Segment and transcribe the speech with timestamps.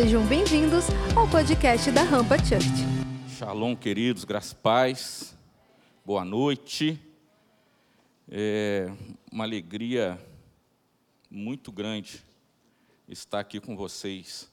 [0.00, 0.84] Sejam bem-vindos
[1.16, 2.68] ao podcast da Rampa Church.
[3.36, 5.36] Shalom, queridos, graças paz.
[6.06, 6.96] Boa noite.
[8.30, 8.92] É
[9.32, 10.16] uma alegria
[11.28, 12.22] muito grande
[13.08, 14.48] estar aqui com vocês.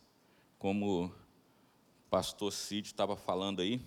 [0.57, 1.11] Como o
[2.09, 3.79] pastor Cid estava falando aí,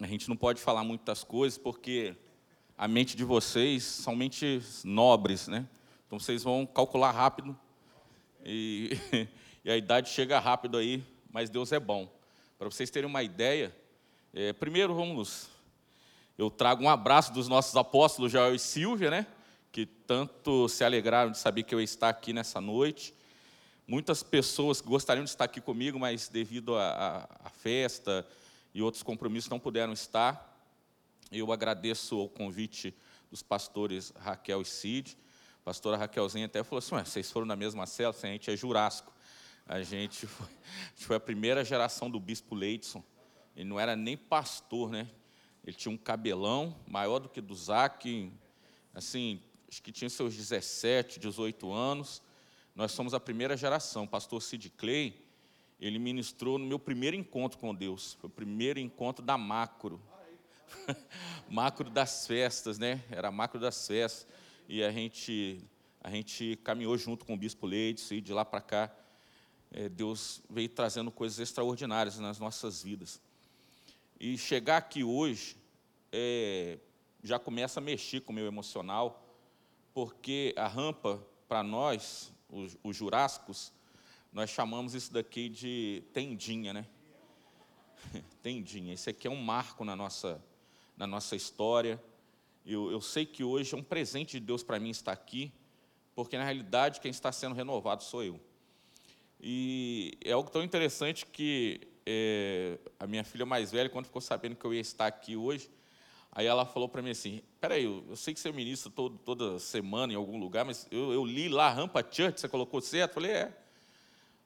[0.00, 2.16] a gente não pode falar muitas coisas porque
[2.78, 5.68] a mente de vocês são mentes nobres, né?
[6.06, 7.54] Então vocês vão calcular rápido
[8.42, 8.98] e,
[9.64, 12.12] e a idade chega rápido aí, mas Deus é bom.
[12.58, 13.74] Para vocês terem uma ideia,
[14.34, 15.48] é, primeiro vamos,
[16.36, 19.26] eu trago um abraço dos nossos apóstolos Joel e Silvia, né?
[19.72, 23.14] Que tanto se alegraram de saber que eu ia estar aqui nessa noite.
[23.86, 28.26] Muitas pessoas gostariam de estar aqui comigo, mas devido à festa
[28.74, 30.52] e outros compromissos não puderam estar.
[31.32, 32.94] Eu agradeço o convite
[33.30, 35.16] dos pastores Raquel e Cid.
[35.62, 39.13] A pastora Raquelzinha até falou assim: vocês foram na mesma cela, a gente é Jurássico.
[39.66, 43.02] A gente, foi, a gente foi a primeira geração do bispo Leidson.
[43.56, 45.08] Ele não era nem pastor, né?
[45.64, 48.30] Ele tinha um cabelão maior do que do Zac,
[48.92, 52.22] assim, acho que tinha seus 17, 18 anos.
[52.74, 54.04] Nós somos a primeira geração.
[54.04, 55.14] O pastor Sid Clay,
[55.80, 58.14] ele ministrou no meu primeiro encontro com Deus.
[58.20, 60.00] Foi o primeiro encontro da macro.
[61.48, 63.02] macro das festas, né?
[63.10, 64.26] Era macro das festas.
[64.68, 65.64] E a gente,
[66.02, 68.94] a gente caminhou junto com o bispo Leite, e de lá para cá,
[69.74, 73.20] é, Deus veio trazendo coisas extraordinárias nas nossas vidas.
[74.20, 75.56] E chegar aqui hoje
[76.12, 76.78] é,
[77.22, 79.26] já começa a mexer com o meu emocional,
[79.92, 83.72] porque a rampa, para nós, os, os jurássicos,
[84.32, 86.86] nós chamamos isso daqui de tendinha, né?
[88.42, 88.94] tendinha.
[88.94, 90.40] Esse aqui é um marco na nossa,
[90.96, 92.00] na nossa história.
[92.64, 95.52] Eu, eu sei que hoje é um presente de Deus para mim estar aqui,
[96.14, 98.40] porque na realidade quem está sendo renovado sou eu.
[99.46, 104.56] E é algo tão interessante que é, a minha filha mais velha, quando ficou sabendo
[104.56, 105.68] que eu ia estar aqui hoje,
[106.32, 110.14] aí ela falou para mim assim: Peraí, eu, sei que você ministra todo, toda semana
[110.14, 113.10] em algum lugar, mas eu, eu li lá Rampa Church, você colocou certo?
[113.10, 113.54] Eu falei: É.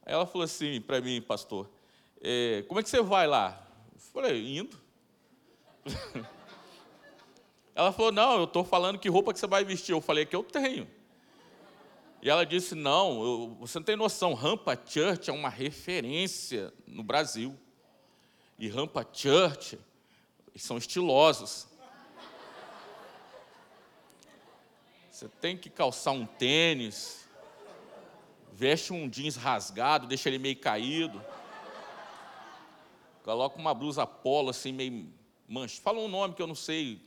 [0.05, 1.71] Aí ela falou assim para mim, pastor:
[2.21, 3.65] é, Como é que você vai lá?
[3.95, 4.77] Eu falei: Indo.
[7.73, 9.93] Ela falou: Não, eu estou falando que roupa que você vai vestir.
[9.93, 10.89] Eu falei: Que eu tenho.
[12.21, 14.35] E ela disse: Não, eu, você não tem noção.
[14.35, 17.59] Rampa Church é uma referência no Brasil.
[18.59, 19.79] E Rampa Church
[20.57, 21.69] são estilosos.
[25.11, 27.29] Você tem que calçar um tênis,
[28.53, 31.21] veste um jeans rasgado, deixa ele meio caído,
[33.25, 35.13] coloca uma blusa polo assim meio
[35.49, 35.81] mancha.
[35.81, 37.03] Fala um nome que eu não sei,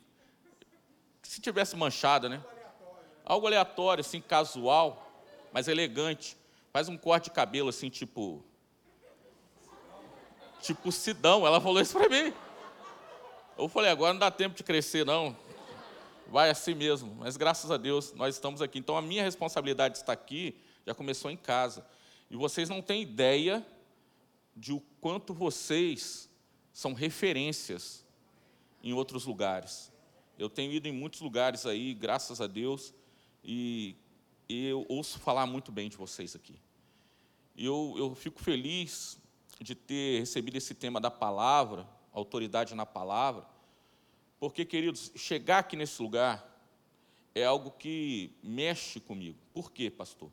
[1.21, 2.44] se tivesse manchada, né?
[3.31, 5.09] Algo aleatório, assim, casual,
[5.53, 6.36] mas elegante.
[6.74, 8.44] Faz um corte de cabelo, assim, tipo.
[10.62, 11.47] Tipo Sidão.
[11.47, 12.34] Ela falou isso para mim.
[13.58, 15.34] Eu falei, agora não dá tempo de crescer, não.
[16.28, 17.16] Vai assim mesmo.
[17.19, 18.80] Mas graças a Deus, nós estamos aqui.
[18.80, 21.86] Então, a minha responsabilidade de estar aqui já começou em casa.
[22.30, 23.66] E vocês não têm ideia
[24.53, 26.30] de o quanto vocês
[26.74, 28.06] são referências
[28.84, 29.90] em outros lugares.
[30.38, 32.94] Eu tenho ido em muitos lugares aí, graças a Deus,
[33.44, 33.96] e,
[34.50, 36.59] eu ouço falar muito bem de vocês aqui.
[37.56, 39.18] E eu, eu fico feliz
[39.59, 43.46] de ter recebido esse tema da palavra, autoridade na palavra,
[44.40, 46.46] porque, queridos, chegar aqui nesse lugar
[47.34, 49.38] é algo que mexe comigo.
[49.53, 50.31] Por quê, pastor?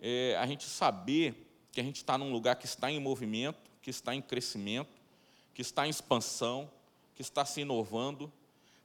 [0.00, 3.90] É a gente saber que a gente está num lugar que está em movimento, que
[3.90, 5.00] está em crescimento,
[5.54, 6.70] que está em expansão,
[7.14, 8.30] que está se inovando,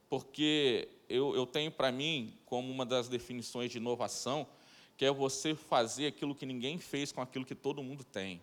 [0.09, 4.47] porque eu, eu tenho para mim, como uma das definições de inovação,
[4.95, 8.41] que é você fazer aquilo que ninguém fez com aquilo que todo mundo tem.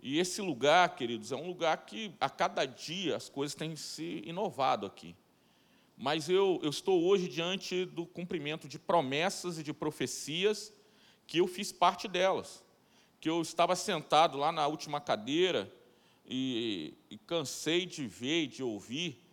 [0.00, 4.22] E esse lugar, queridos, é um lugar que a cada dia as coisas têm se
[4.26, 5.16] inovado aqui.
[5.96, 10.72] Mas eu, eu estou hoje diante do cumprimento de promessas e de profecias
[11.26, 12.62] que eu fiz parte delas.
[13.18, 15.72] Que eu estava sentado lá na última cadeira
[16.26, 19.23] e, e cansei de ver e de ouvir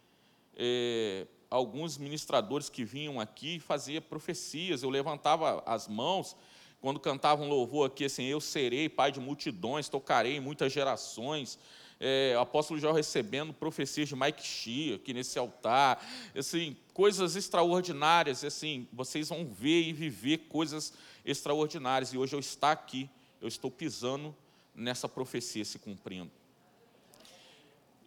[0.56, 4.84] é, alguns ministradores que vinham aqui fazia profecias.
[4.84, 6.36] Eu levantava as mãos
[6.82, 11.60] quando cantavam um louvor aqui, assim, eu serei pai de multidões, tocarei em muitas gerações.
[12.00, 16.04] É, apóstolo já recebendo profecias de Mike Shea aqui nesse altar,
[16.36, 20.94] assim, coisas extraordinárias, assim, vocês vão ver e viver coisas
[21.24, 22.12] extraordinárias.
[22.12, 23.08] E hoje eu estou aqui,
[23.40, 24.36] eu estou pisando
[24.74, 26.32] nessa profecia se cumprindo.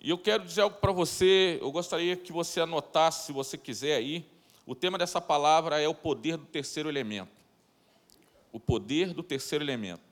[0.05, 3.97] E eu quero dizer algo para você, eu gostaria que você anotasse, se você quiser
[3.97, 4.23] aí.
[4.67, 7.33] O tema dessa palavra é o poder do terceiro elemento.
[8.53, 10.03] O poder do terceiro elemento.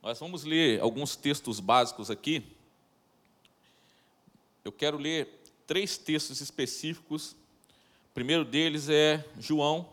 [0.00, 2.44] Nós vamos ler alguns textos básicos aqui.
[4.64, 7.32] Eu quero ler três textos específicos.
[7.32, 9.92] O primeiro deles é João,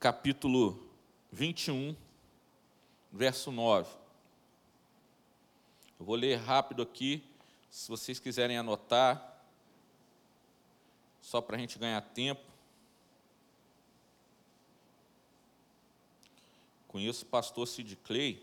[0.00, 0.82] capítulo
[1.30, 1.94] 21,
[3.12, 3.90] verso 9.
[5.98, 7.22] Eu vou ler rápido aqui,
[7.70, 9.42] se vocês quiserem anotar,
[11.20, 12.42] só para a gente ganhar tempo.
[16.86, 18.42] Conheço o pastor Sid Clay.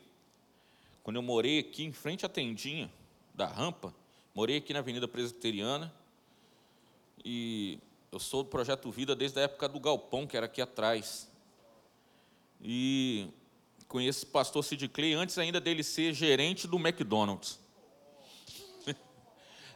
[1.04, 2.92] Quando eu morei aqui em frente à tendinha
[3.34, 3.94] da rampa,
[4.34, 5.94] morei aqui na Avenida Presbiteriana,
[7.24, 7.80] e
[8.12, 11.30] eu sou do Projeto Vida desde a época do Galpão, que era aqui atrás.
[12.62, 13.28] E
[13.96, 17.58] conheço o pastor Sid Clay antes ainda dele ser gerente do McDonald's.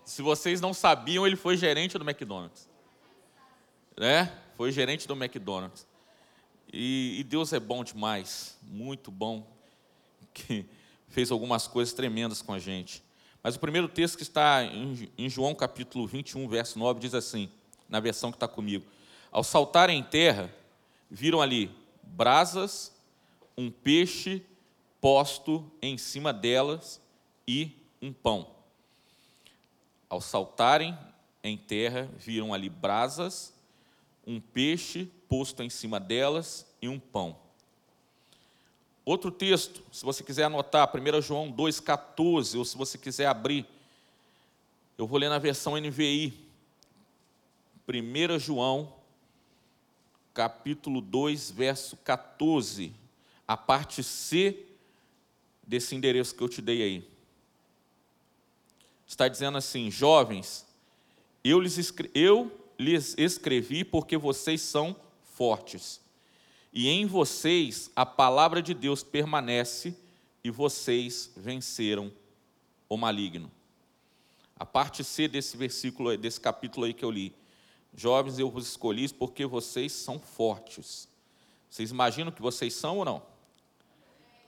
[0.03, 2.67] Se vocês não sabiam, ele foi gerente do McDonald's.
[3.97, 4.29] Né?
[4.57, 5.87] Foi gerente do McDonald's.
[6.71, 9.49] E, e Deus é bom demais, muito bom,
[10.35, 10.65] que
[11.07, 13.01] fez algumas coisas tremendas com a gente.
[13.41, 17.49] Mas o primeiro texto que está em, em João capítulo 21, verso 9, diz assim,
[17.87, 18.85] na versão que está comigo:
[19.31, 20.53] Ao saltarem em terra,
[21.09, 21.71] viram ali
[22.03, 22.98] brasas,
[23.59, 24.41] um peixe
[25.01, 27.01] posto em cima delas
[27.45, 28.49] e um pão.
[30.07, 30.97] Ao saltarem
[31.43, 33.53] em terra, viram ali brasas,
[34.25, 37.35] um peixe posto em cima delas e um pão.
[39.03, 43.65] Outro texto, se você quiser anotar, 1 João 2,14, ou se você quiser abrir,
[44.97, 46.33] eu vou ler na versão NVI.
[47.85, 48.93] 1 João,
[50.33, 52.93] capítulo 2, verso 14,
[53.49, 54.63] a parte C
[55.65, 57.09] desse endereço que eu te dei aí.
[59.07, 60.67] Está dizendo assim: jovens,
[61.43, 65.99] eu lhes, escrevi, eu lhes escrevi porque vocês são fortes,
[66.71, 69.97] e em vocês a palavra de Deus permanece,
[70.43, 72.11] e vocês venceram
[72.87, 73.51] o maligno.
[74.59, 77.33] A parte C desse versículo, desse capítulo aí que eu li.
[77.95, 81.09] Jovens, eu vos escolhi porque vocês são fortes.
[81.67, 83.28] Vocês imaginam que vocês são ou não?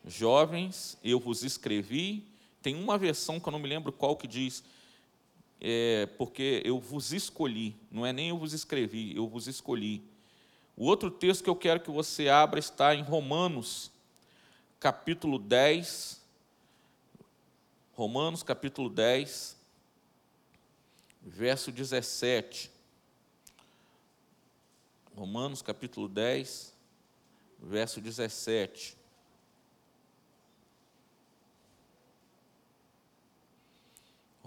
[0.06, 2.26] Jovens, eu vos escrevi.
[2.62, 4.64] Tem uma versão que eu não me lembro qual que diz,
[5.60, 10.04] é, porque eu vos escolhi, não é nem eu vos escrevi, eu vos escolhi.
[10.76, 13.92] O outro texto que eu quero que você abra está em Romanos,
[14.80, 16.20] capítulo 10.
[17.94, 19.56] Romanos, capítulo 10,
[21.22, 22.72] verso 17.
[25.16, 26.74] Romanos, capítulo 10,
[27.60, 28.98] verso 17.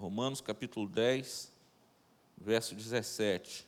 [0.05, 1.51] Romanos capítulo 10,
[2.37, 3.65] verso 17.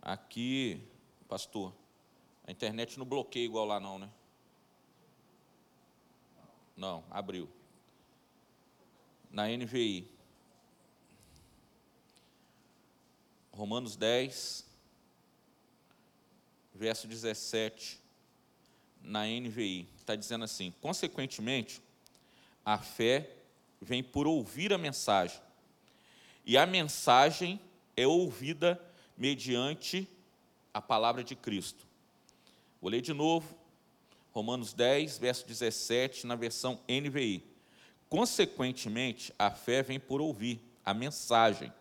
[0.00, 0.80] Aqui,
[1.28, 1.74] pastor,
[2.46, 4.10] a internet não bloqueia igual lá não, né?
[6.74, 7.50] Não, abriu.
[9.30, 10.10] Na NVI.
[13.52, 14.66] Romanos 10,
[16.74, 18.00] verso 17,
[19.04, 21.80] na NVI está dizendo assim: consequentemente,
[22.64, 23.30] a fé
[23.80, 25.38] vem por ouvir a mensagem,
[26.44, 27.60] e a mensagem
[27.96, 28.80] é ouvida
[29.16, 30.08] mediante
[30.72, 31.86] a palavra de Cristo.
[32.80, 33.56] Vou ler de novo,
[34.32, 37.44] Romanos 10, verso 17, na versão NVI.
[38.08, 41.72] Consequentemente, a fé vem por ouvir a mensagem,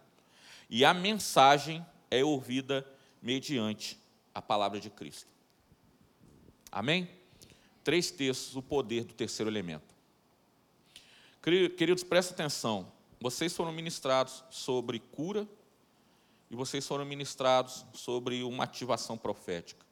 [0.69, 2.86] e a mensagem é ouvida
[3.21, 4.00] mediante
[4.33, 5.27] a palavra de Cristo.
[6.71, 7.07] Amém?
[7.83, 9.93] Três textos o poder do terceiro elemento.
[11.41, 12.91] Queridos, prestem atenção.
[13.19, 15.47] Vocês foram ministrados sobre cura
[16.49, 19.85] e vocês foram ministrados sobre uma ativação profética.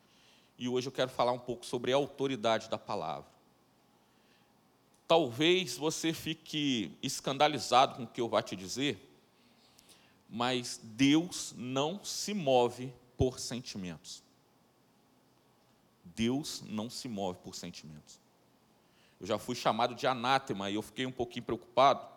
[0.58, 3.30] E hoje eu quero falar um pouco sobre a autoridade da palavra.
[5.08, 9.10] Talvez você fique escandalizado com o que eu vou te dizer,
[10.30, 14.24] mas Deus não se move por sentimentos.
[16.04, 18.20] Deus não se move por sentimentos.
[19.20, 22.08] Eu já fui chamado de anátema e eu fiquei um pouquinho preocupado,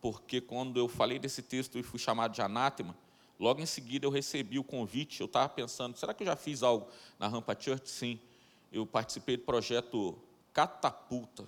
[0.00, 2.96] porque quando eu falei desse texto e fui chamado de anátema,
[3.38, 5.20] logo em seguida eu recebi o convite.
[5.20, 6.88] Eu estava pensando, será que eu já fiz algo
[7.18, 7.88] na Rampa Church?
[7.88, 8.18] Sim.
[8.72, 10.18] Eu participei do projeto
[10.52, 11.46] Catapulta.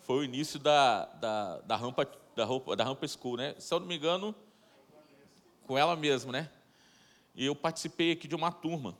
[0.00, 3.54] Foi o início da, da, da, rampa, da, rampa, da Rampa School, né?
[3.58, 4.34] Se eu não me engano,
[5.64, 6.50] com ela mesma, né?
[7.36, 8.96] E eu participei aqui de uma turma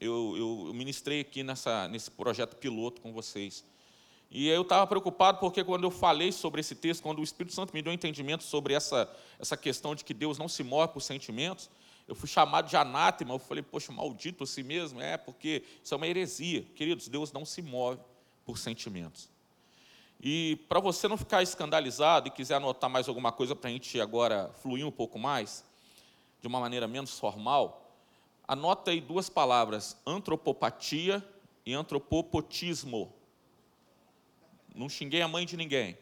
[0.00, 3.64] eu, eu, ministrei aqui nessa, nesse projeto piloto com vocês.
[4.30, 7.72] E eu estava preocupado porque quando eu falei sobre esse texto, quando o Espírito Santo
[7.72, 11.00] me deu um entendimento sobre essa, essa questão de que Deus não se move por
[11.00, 11.70] sentimentos,
[12.08, 15.00] Eu fui chamado de anátema, eu falei, poxa, maldito assim mesmo?
[15.00, 16.62] É, porque isso é uma heresia.
[16.74, 18.00] Queridos, Deus não se move
[18.44, 19.28] por sentimentos.
[20.20, 24.00] E para você não ficar escandalizado e quiser anotar mais alguma coisa para a gente
[24.00, 25.64] agora fluir um pouco mais,
[26.40, 27.85] de uma maneira menos formal,
[28.46, 31.26] anota aí duas palavras, antropopatia
[31.64, 33.12] e antropopotismo.
[34.74, 35.98] Não xinguei a mãe de ninguém.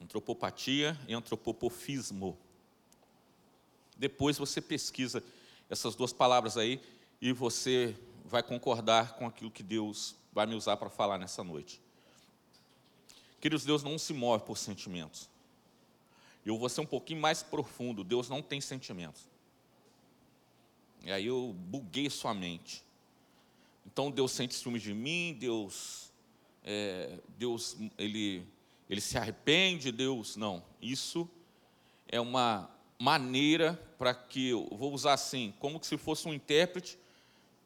[0.00, 2.38] Antropopatia e antropopofismo.
[3.96, 5.22] Depois você pesquisa
[5.68, 6.80] essas duas palavras aí
[7.20, 11.82] e você vai concordar com aquilo que Deus vai me usar para falar nessa noite.
[13.40, 15.28] Queridos, Deus não se move por sentimentos.
[16.48, 18.02] Eu vou ser um pouquinho mais profundo.
[18.02, 19.28] Deus não tem sentimentos.
[21.04, 22.84] E aí eu buguei sua mente.
[23.86, 26.12] Então Deus sente ciúmes de mim, Deus,
[26.64, 28.44] é, Deus, ele,
[28.88, 30.62] ele se arrepende, Deus, não.
[30.80, 31.28] Isso
[32.06, 36.98] é uma maneira para que eu vou usar assim, como se fosse um intérprete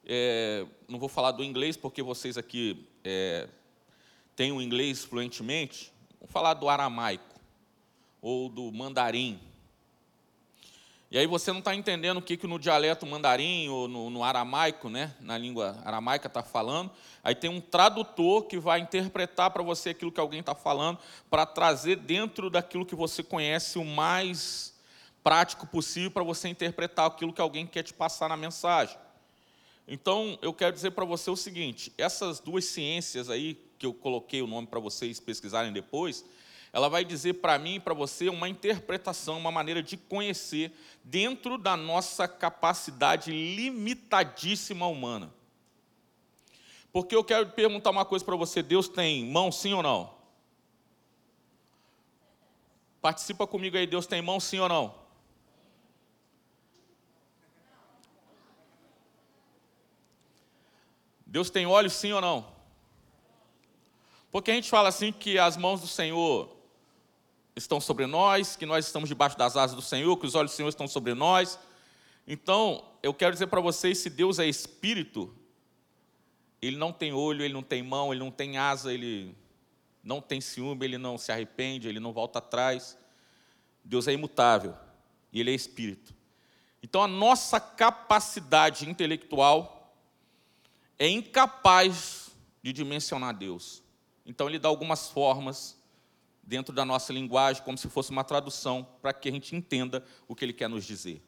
[0.05, 3.49] é, não vou falar do inglês, porque vocês aqui é,
[4.35, 5.93] têm o inglês fluentemente.
[6.19, 7.32] Vou falar do aramaico
[8.23, 9.39] ou do mandarim.
[11.11, 14.25] E aí você não está entendendo o que, que no dialeto mandarim ou no, no
[14.25, 16.91] aramaico, né, na língua aramaica está falando.
[17.23, 20.99] Aí tem um tradutor que vai interpretar para você aquilo que alguém está falando,
[21.29, 24.73] para trazer dentro daquilo que você conhece o mais
[25.23, 28.97] prático possível para você interpretar aquilo que alguém quer te passar na mensagem.
[29.87, 34.41] Então, eu quero dizer para você o seguinte: essas duas ciências aí, que eu coloquei
[34.41, 36.25] o nome para vocês pesquisarem depois,
[36.73, 40.73] ela vai dizer para mim e para você uma interpretação, uma maneira de conhecer
[41.05, 45.33] dentro da nossa capacidade limitadíssima humana.
[46.91, 50.15] Porque eu quero perguntar uma coisa para você: Deus tem mão, sim ou não?
[53.03, 54.95] Participa comigo aí, Deus tem mão, sim ou não?
[61.27, 62.47] Deus tem olhos sim ou não?
[64.31, 66.62] Porque a gente fala assim que as mãos do Senhor
[67.55, 70.55] estão sobre nós, que nós estamos debaixo das asas do Senhor, que os olhos do
[70.55, 71.59] Senhor estão sobre nós.
[72.27, 75.35] Então, eu quero dizer para vocês, se Deus é espírito,
[76.61, 79.37] ele não tem olho, ele não tem mão, ele não tem asa, ele
[80.03, 82.99] não tem ciúme, ele não se arrepende, ele não volta atrás.
[83.85, 84.75] Deus é imutável
[85.33, 86.15] e ele é espírito.
[86.83, 89.95] Então, a nossa capacidade intelectual
[90.99, 92.31] é incapaz
[92.63, 93.83] de dimensionar Deus.
[94.25, 95.77] Então ele dá algumas formas
[96.43, 100.35] dentro da nossa linguagem, como se fosse uma tradução, para que a gente entenda o
[100.35, 101.23] que ele quer nos dizer.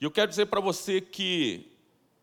[0.00, 1.72] E eu quero dizer para você que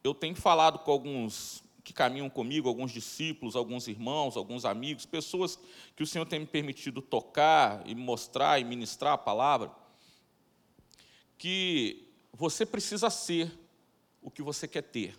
[0.03, 5.59] eu tenho falado com alguns que caminham comigo, alguns discípulos, alguns irmãos, alguns amigos, pessoas
[5.95, 9.71] que o Senhor tem me permitido tocar e mostrar e ministrar a palavra,
[11.37, 13.51] que você precisa ser
[14.21, 15.15] o que você quer ter.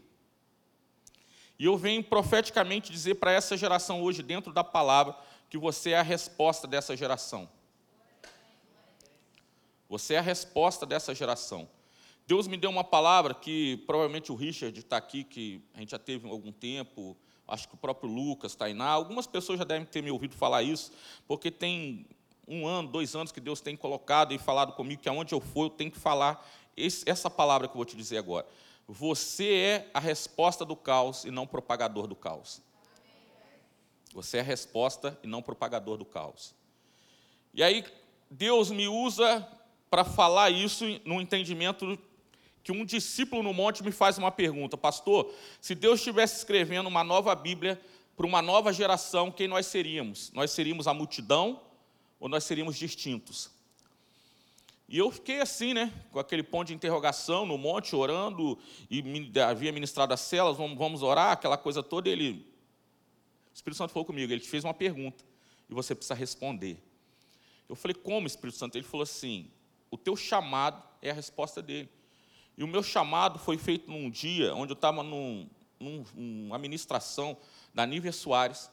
[1.59, 5.17] E eu venho profeticamente dizer para essa geração hoje, dentro da palavra,
[5.57, 7.49] que você é a resposta dessa geração.
[9.89, 11.67] Você é a resposta dessa geração.
[12.27, 15.99] Deus me deu uma palavra que provavelmente o Richard está aqui, que a gente já
[15.99, 17.17] teve algum tempo,
[17.49, 20.93] acho que o próprio Lucas, Tainá, algumas pessoas já devem ter me ouvido falar isso,
[21.27, 22.05] porque tem
[22.47, 25.65] um ano, dois anos que Deus tem colocado e falado comigo que aonde eu for
[25.65, 26.47] eu tenho que falar
[26.77, 28.47] esse, essa palavra que eu vou te dizer agora.
[28.87, 32.61] Você é a resposta do caos e não propagador do caos.
[34.17, 36.55] Você é a resposta e não propagador do caos.
[37.53, 37.85] E aí,
[38.31, 39.47] Deus me usa
[39.91, 41.99] para falar isso no entendimento
[42.65, 45.31] que um discípulo no monte me faz uma pergunta: Pastor,
[45.61, 47.79] se Deus estivesse escrevendo uma nova Bíblia
[48.17, 50.33] para uma nova geração, quem nós seríamos?
[50.33, 51.61] Nós seríamos a multidão
[52.19, 53.51] ou nós seríamos distintos?
[54.89, 58.59] E eu fiquei assim, né, com aquele ponto de interrogação no monte, orando,
[58.91, 59.05] e
[59.47, 62.09] havia ministrado as celas, vamos, vamos orar, aquela coisa toda.
[62.09, 62.56] Ele,
[63.57, 65.25] o Espírito Santo falou comigo, ele te fez uma pergunta,
[65.67, 66.79] e você precisa responder.
[67.67, 68.77] Eu falei, como, Espírito Santo?
[68.77, 69.51] Ele falou assim:
[69.91, 71.89] o teu chamado é a resposta dele.
[72.55, 75.49] E o meu chamado foi feito num dia onde eu estava num,
[75.81, 77.35] num, numa ministração
[77.73, 78.71] da Nívia Soares,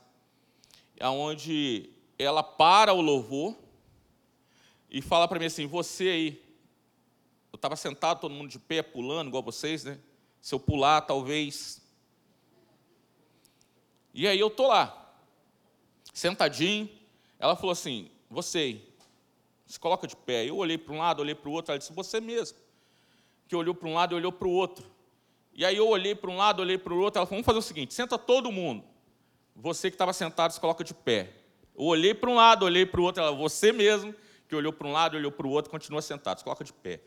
[1.02, 3.58] onde ela para o louvor,
[4.92, 6.44] e fala para mim assim: você aí,
[7.54, 9.98] eu estava sentado, todo mundo de pé, pulando, igual vocês, né?
[10.42, 11.82] Se eu pular, talvez.
[14.14, 15.12] E aí eu tô lá,
[16.14, 16.90] sentadinho.
[17.40, 18.80] Ela falou assim: você,
[19.66, 20.46] se coloca de pé.
[20.46, 21.72] Eu olhei para um lado, olhei para o outro.
[21.72, 22.58] Ela disse: você mesmo.
[23.48, 24.86] Que olhou para um lado e olhou para o outro.
[25.54, 27.20] E aí eu olhei para um lado, olhei para o outro.
[27.20, 28.84] Ela falou: vamos fazer o seguinte: senta todo mundo.
[29.56, 31.34] Você que estava sentado, se coloca de pé.
[31.76, 33.24] Eu olhei para um lado, olhei para o outro.
[33.24, 34.14] Ela: você mesmo
[34.48, 37.02] que olhou para um lado, olhou para o outro, continua sentado, se coloca de pé.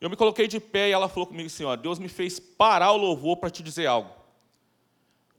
[0.00, 2.92] Eu me coloquei de pé e ela falou comigo assim: ó, Deus me fez parar
[2.92, 4.10] o louvor para te dizer algo.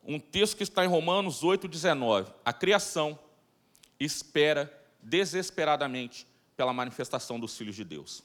[0.08, 2.34] Um texto que está em Romanos 8,19.
[2.46, 3.20] A criação
[4.00, 4.72] espera
[5.04, 8.24] desesperadamente pela manifestação dos filhos de Deus.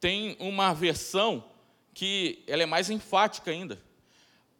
[0.00, 1.44] Tem uma versão
[1.94, 3.80] que ela é mais enfática ainda.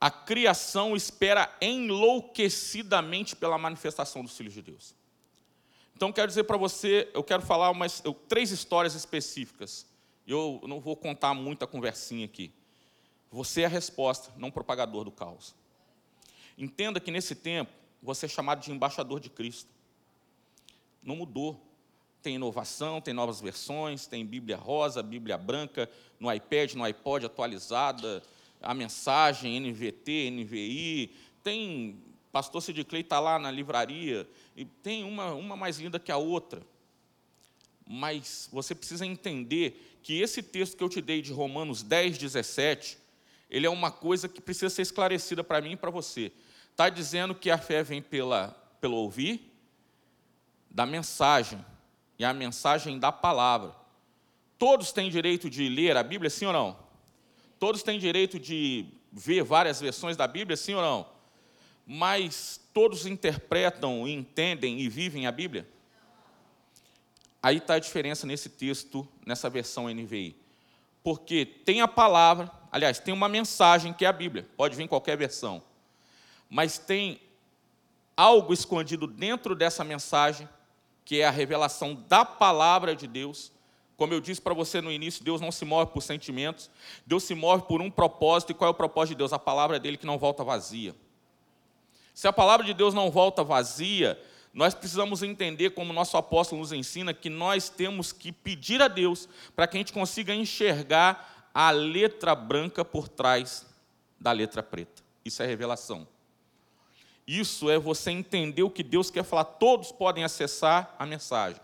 [0.01, 4.95] A criação espera enlouquecidamente pela manifestação dos filhos de Deus.
[5.97, 9.85] Então, quero dizer para você, eu quero falar umas, eu, três histórias específicas.
[10.25, 12.53] Eu não vou contar muita conversinha aqui.
[13.31, 15.55] Você é a resposta, não propagador do caos.
[16.57, 17.71] Entenda que nesse tempo,
[18.03, 19.71] você é chamado de embaixador de Cristo.
[21.03, 21.65] Não mudou.
[22.23, 28.23] Tem inovação, tem novas versões, tem Bíblia rosa, Bíblia branca, no iPad, no iPod atualizada,
[28.61, 35.33] a mensagem, NVT, NVI, tem pastor Sid Clay está lá na livraria, e tem uma,
[35.33, 36.63] uma mais linda que a outra.
[37.87, 42.99] Mas você precisa entender que esse texto que eu te dei de Romanos 10, 17,
[43.51, 46.33] ele é uma coisa que precisa ser esclarecida para mim e para você.
[46.71, 48.49] Está dizendo que a fé vem pela,
[48.81, 49.53] pelo ouvir
[50.71, 51.65] da mensagem,
[52.19, 53.75] e a mensagem da palavra.
[54.59, 56.77] Todos têm direito de ler a Bíblia, sim ou não?
[57.59, 61.07] Todos têm direito de ver várias versões da Bíblia, sim ou não?
[61.87, 65.67] Mas todos interpretam, entendem e vivem a Bíblia?
[67.43, 70.37] Aí está a diferença nesse texto, nessa versão NVI.
[71.03, 74.89] Porque tem a palavra, aliás, tem uma mensagem que é a Bíblia, pode vir em
[74.89, 75.63] qualquer versão.
[76.49, 77.21] Mas tem
[78.17, 80.49] algo escondido dentro dessa mensagem,
[81.05, 83.53] que é a revelação da palavra de Deus.
[83.97, 86.71] Como eu disse para você no início, Deus não se move por sentimentos,
[87.07, 88.53] Deus se move por um propósito.
[88.53, 89.33] E qual é o propósito de Deus?
[89.33, 90.95] A palavra dele que não volta vazia.
[92.13, 94.21] Se a palavra de Deus não volta vazia,
[94.53, 99.29] nós precisamos entender, como nosso apóstolo nos ensina, que nós temos que pedir a Deus
[99.55, 103.67] para que a gente consiga enxergar a letra branca por trás
[104.17, 105.03] da letra preta.
[105.25, 106.07] Isso é revelação.
[107.27, 109.43] Isso é você entender o que Deus quer falar.
[109.43, 111.61] Todos podem acessar a mensagem.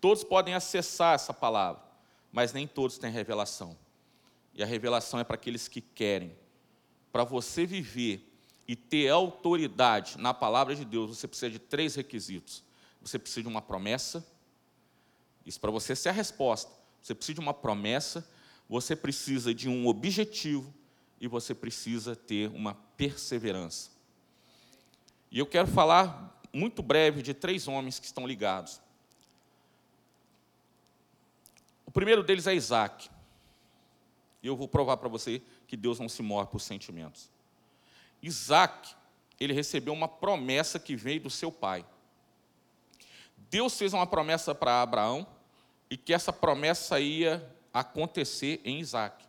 [0.00, 1.82] Todos podem acessar essa palavra,
[2.32, 3.76] mas nem todos têm revelação.
[4.54, 6.34] E a revelação é para aqueles que querem.
[7.12, 8.26] Para você viver
[8.66, 12.64] e ter autoridade na palavra de Deus, você precisa de três requisitos.
[13.02, 14.26] Você precisa de uma promessa,
[15.44, 16.72] isso para você ser a resposta.
[17.02, 18.26] Você precisa de uma promessa,
[18.70, 20.72] você precisa de um objetivo
[21.20, 23.90] e você precisa ter uma perseverança.
[25.28, 28.80] E eu quero falar muito breve de três homens que estão ligados.
[31.84, 33.10] O primeiro deles é Isaac.
[34.40, 37.28] E eu vou provar para você que Deus não se move por sentimentos.
[38.22, 38.94] Isaac,
[39.40, 41.84] ele recebeu uma promessa que veio do seu pai.
[43.50, 45.26] Deus fez uma promessa para Abraão
[45.90, 49.24] e que essa promessa ia acontecer em Isaac.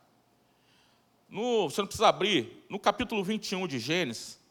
[1.30, 4.42] No, você não precisa abrir, no capítulo 21 de Gênesis,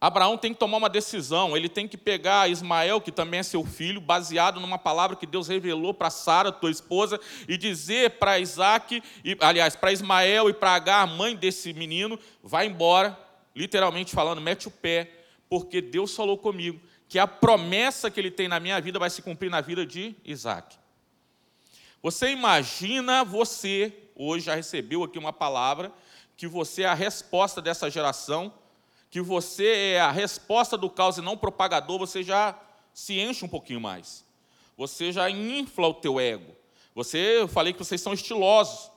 [0.00, 3.62] Abraão tem que tomar uma decisão, ele tem que pegar Ismael, que também é seu
[3.66, 9.02] filho, baseado numa palavra que Deus revelou para Sara, tua esposa, e dizer para Isaac,
[9.22, 13.18] e, aliás, para Ismael e para Agar, mãe desse menino, vai embora,
[13.54, 15.10] literalmente falando, mete o pé,
[15.50, 19.20] porque Deus falou comigo que a promessa que ele tem na minha vida vai se
[19.20, 20.78] cumprir na vida de Isaac.
[22.02, 25.92] Você imagina você, hoje já recebeu aqui uma palavra,
[26.36, 28.52] que você é a resposta dessa geração,
[29.10, 32.58] que você é a resposta do caos e não propagador, você já
[32.94, 34.24] se enche um pouquinho mais.
[34.76, 36.56] Você já infla o teu ego.
[36.94, 38.90] Você, eu falei que vocês são estilosos.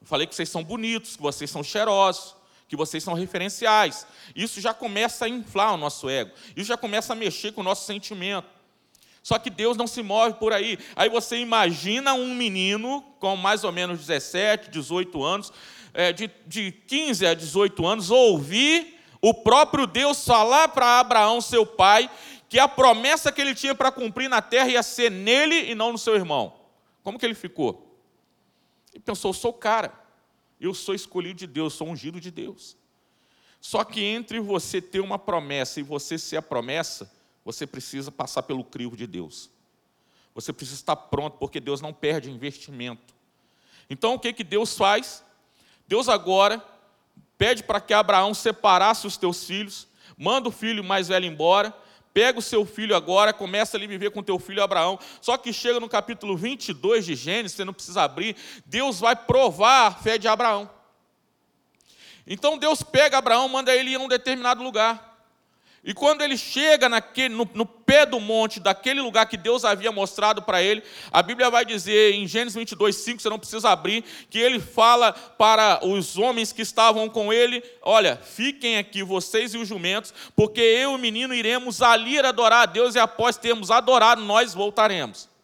[0.00, 2.36] Eu falei que vocês são bonitos, que vocês são cheirosos
[2.68, 4.06] que vocês são referenciais.
[4.34, 7.64] Isso já começa a inflar o nosso ego, isso já começa a mexer com o
[7.64, 8.55] nosso sentimento.
[9.26, 10.78] Só que Deus não se move por aí.
[10.94, 15.52] Aí você imagina um menino com mais ou menos 17, 18 anos,
[15.92, 21.66] é, de, de 15 a 18 anos, ouvir o próprio Deus falar para Abraão, seu
[21.66, 22.08] pai,
[22.48, 25.90] que a promessa que ele tinha para cumprir na terra ia ser nele e não
[25.90, 26.54] no seu irmão.
[27.02, 27.98] Como que ele ficou?
[28.94, 29.92] Ele pensou: sou o cara.
[30.60, 32.76] Eu sou escolhido de Deus, sou ungido de Deus.
[33.60, 37.15] Só que entre você ter uma promessa e você ser a promessa,
[37.46, 39.48] você precisa passar pelo crivo de Deus.
[40.34, 43.14] Você precisa estar pronto, porque Deus não perde investimento.
[43.88, 45.24] Então o que, que Deus faz?
[45.86, 46.60] Deus agora
[47.38, 49.86] pede para que Abraão separasse os teus filhos,
[50.18, 51.72] manda o filho mais velho embora,
[52.12, 54.98] Pega o seu filho agora, começa a viver com teu filho Abraão.
[55.20, 59.88] Só que chega no capítulo 22 de Gênesis, você não precisa abrir, Deus vai provar
[59.88, 60.70] a fé de Abraão.
[62.26, 65.15] Então Deus pega Abraão, manda ele ir a um determinado lugar.
[65.86, 69.92] E quando ele chega naquele, no, no, pé do monte, daquele lugar que Deus havia
[69.92, 74.02] mostrado para ele, a Bíblia vai dizer em Gênesis 22, 5, você não precisa abrir,
[74.28, 79.58] que ele fala para os homens que estavam com ele: Olha, fiquem aqui, vocês e
[79.58, 83.70] os jumentos, porque eu e o menino iremos ali adorar a Deus e após termos
[83.70, 85.35] adorado, nós voltaremos.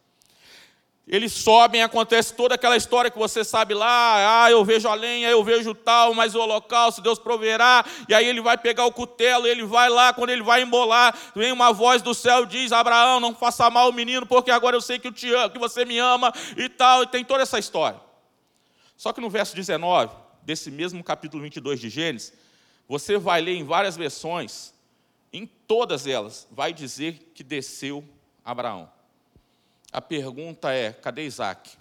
[1.06, 5.28] Eles sobem, acontece toda aquela história que você sabe lá, ah, eu vejo a lenha,
[5.28, 9.48] eu vejo tal, mas o holocausto Deus proverá, e aí ele vai pegar o cutelo,
[9.48, 13.34] ele vai lá, quando ele vai embolar, vem uma voz do céu diz: Abraão, não
[13.34, 15.98] faça mal o menino, porque agora eu sei que, eu te amo, que você me
[15.98, 18.00] ama e tal, e tem toda essa história.
[18.96, 22.32] Só que no verso 19, desse mesmo capítulo 22 de Gênesis,
[22.88, 24.72] você vai ler em várias versões,
[25.32, 28.04] em todas elas, vai dizer que desceu
[28.44, 28.88] Abraão
[29.92, 31.76] a pergunta é: cadê Isaac?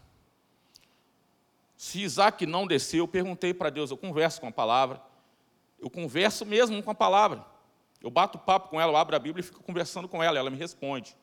[1.77, 5.01] Se Isaac não desceu, eu perguntei para Deus, eu converso com a palavra,
[5.79, 7.43] eu converso mesmo com a palavra.
[8.01, 10.49] Eu bato papo com ela, eu abro a Bíblia e fico conversando com ela, ela
[10.49, 11.15] me responde.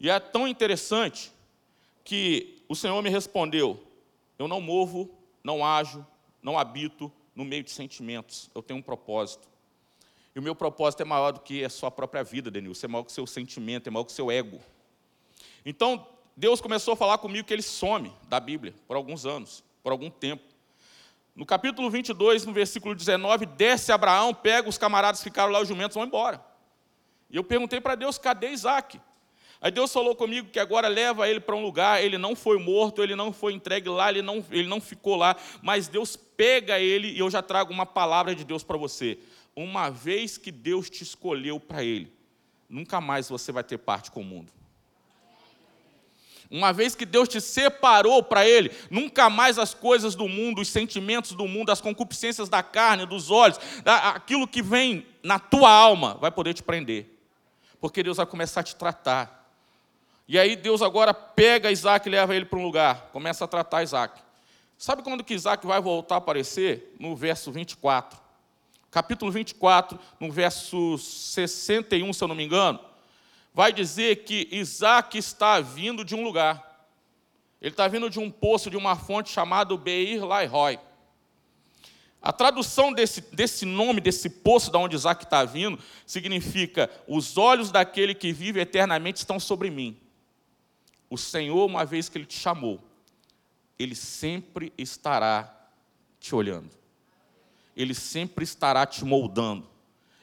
[0.00, 1.32] E é tão interessante
[2.04, 3.80] que o Senhor me respondeu:
[4.38, 5.10] eu não movo,
[5.44, 6.04] não ajo,
[6.42, 9.48] não habito no meio de sentimentos, eu tenho um propósito.
[10.34, 13.04] E o meu propósito é maior do que a sua própria vida, Denilson, é maior
[13.04, 14.58] que o seu sentimento, é maior que o seu ego.
[15.64, 19.92] Então, Deus começou a falar comigo que ele some da Bíblia por alguns anos, por
[19.92, 20.42] algum tempo.
[21.34, 25.68] No capítulo 22, no versículo 19, desce Abraão, pega os camaradas que ficaram lá, os
[25.68, 26.44] jumentos vão embora.
[27.30, 29.00] E eu perguntei para Deus, cadê Isaac?
[29.60, 33.02] Aí Deus falou comigo que agora leva ele para um lugar, ele não foi morto,
[33.02, 37.08] ele não foi entregue lá, ele não, ele não ficou lá, mas Deus pega ele
[37.12, 39.18] e eu já trago uma palavra de Deus para você.
[39.54, 42.12] Uma vez que Deus te escolheu para ele,
[42.68, 44.52] nunca mais você vai ter parte com o mundo.
[46.52, 50.68] Uma vez que Deus te separou para Ele, nunca mais as coisas do mundo, os
[50.68, 56.18] sentimentos do mundo, as concupiscências da carne, dos olhos, aquilo que vem na tua alma,
[56.20, 57.06] vai poder te prender.
[57.80, 59.50] Porque Deus vai começar a te tratar.
[60.28, 63.82] E aí Deus agora pega Isaac e leva ele para um lugar, começa a tratar
[63.82, 64.20] Isaac.
[64.76, 66.94] Sabe quando que Isaac vai voltar a aparecer?
[67.00, 68.20] No verso 24.
[68.90, 72.91] Capítulo 24, no verso 61, se eu não me engano
[73.54, 76.88] vai dizer que Isaac está vindo de um lugar.
[77.60, 80.78] Ele está vindo de um poço, de uma fonte chamada Beir Lairoi.
[82.20, 87.70] A tradução desse, desse nome, desse poço de onde Isaac está vindo, significa: os olhos
[87.70, 89.96] daquele que vive eternamente estão sobre mim.
[91.10, 92.80] O Senhor, uma vez que Ele te chamou,
[93.78, 95.68] Ele sempre estará
[96.18, 96.70] te olhando.
[97.76, 99.71] Ele sempre estará te moldando.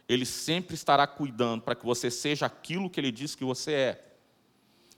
[0.10, 4.06] Ele sempre estará cuidando para que você seja aquilo que ele disse que você é.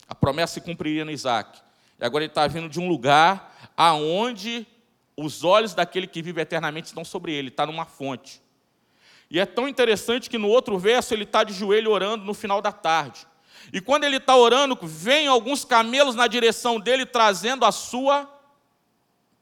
[0.08, 1.60] A promessa se cumpriria no Isaac.
[2.00, 4.66] E agora ele está vindo de um lugar aonde
[5.14, 8.40] os olhos daquele que vive eternamente estão sobre ele, está numa fonte.
[9.30, 12.62] E é tão interessante que no outro verso ele está de joelho orando no final
[12.62, 13.26] da tarde.
[13.70, 18.28] E quando ele está orando, vem alguns camelos na direção dele trazendo a sua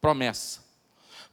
[0.00, 0.69] promessa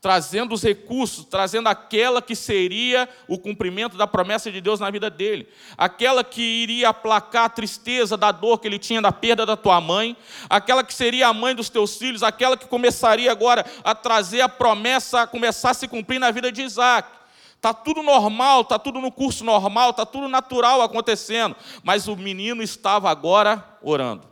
[0.02, 5.10] trazendo os recursos, trazendo aquela que seria o cumprimento da promessa de Deus na vida
[5.10, 9.58] dele, aquela que iria aplacar a tristeza da dor que ele tinha da perda da
[9.58, 10.16] tua mãe,
[10.50, 14.50] aquela que seria a mãe dos teus filhos, aquela que começaria agora a trazer a
[14.50, 17.18] promessa a começar a se cumprir na vida de Isaac.
[17.56, 22.62] Está tudo normal, está tudo no curso normal, está tudo natural acontecendo, mas o menino
[22.62, 24.28] estava agora orando.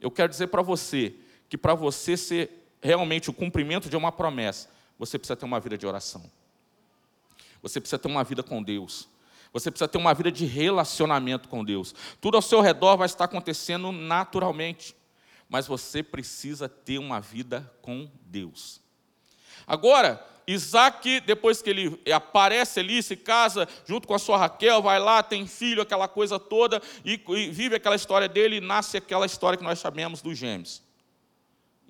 [0.00, 1.12] Eu quero dizer para você
[1.48, 5.76] que para você ser realmente o cumprimento de uma promessa, você precisa ter uma vida
[5.76, 6.30] de oração.
[7.62, 9.08] Você precisa ter uma vida com Deus.
[9.52, 11.94] Você precisa ter uma vida de relacionamento com Deus.
[12.20, 14.94] Tudo ao seu redor vai estar acontecendo naturalmente,
[15.48, 18.80] mas você precisa ter uma vida com Deus.
[19.66, 25.00] Agora, Isaac, depois que ele aparece ali, se casa junto com a sua Raquel, vai
[25.00, 29.26] lá, tem filho, aquela coisa toda, e, e vive aquela história dele, e nasce aquela
[29.26, 30.82] história que nós chamamos dos gêmeos.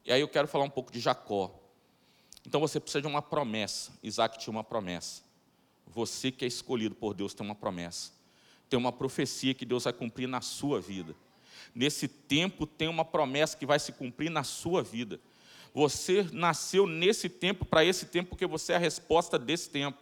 [0.04, 1.65] E aí eu quero falar um pouco de Jacó.
[2.46, 3.90] Então você precisa de uma promessa.
[4.00, 5.20] Isaac tinha uma promessa.
[5.84, 8.12] Você que é escolhido por Deus tem uma promessa.
[8.70, 11.16] Tem uma profecia que Deus vai cumprir na sua vida.
[11.74, 15.20] Nesse tempo tem uma promessa que vai se cumprir na sua vida.
[15.74, 19.98] Você nasceu nesse tempo, para esse tempo, porque você é a resposta desse tempo.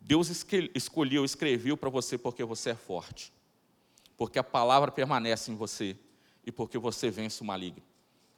[0.00, 0.28] Deus
[0.74, 3.32] escolheu, escreveu para você porque você é forte.
[4.16, 5.96] Porque a palavra permanece em você
[6.44, 7.82] e porque você vence o maligno.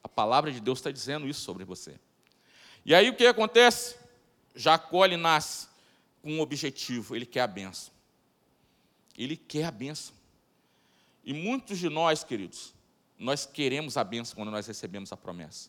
[0.03, 1.99] A palavra de Deus está dizendo isso sobre você.
[2.85, 3.97] E aí o que acontece?
[4.55, 5.69] Jacó ele nasce
[6.23, 7.93] com um objetivo, ele quer a benção.
[9.16, 10.14] Ele quer a benção.
[11.25, 12.75] E muitos de nós, queridos,
[13.19, 15.69] nós queremos a benção quando nós recebemos a promessa.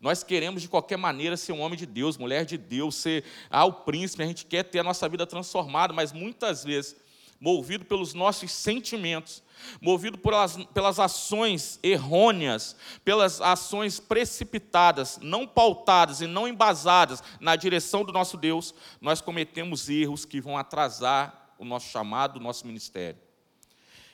[0.00, 3.64] Nós queremos, de qualquer maneira, ser um homem de Deus, mulher de Deus, ser ah,
[3.64, 6.96] o príncipe, a gente quer ter a nossa vida transformada, mas muitas vezes,
[7.40, 9.42] movido pelos nossos sentimentos,
[9.80, 18.04] movido pelas, pelas ações errôneas, pelas ações precipitadas, não pautadas e não embasadas na direção
[18.04, 23.20] do nosso Deus, nós cometemos erros que vão atrasar o nosso chamado, o nosso ministério.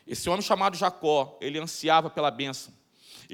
[0.07, 2.73] Esse homem chamado Jacó, ele ansiava pela bênção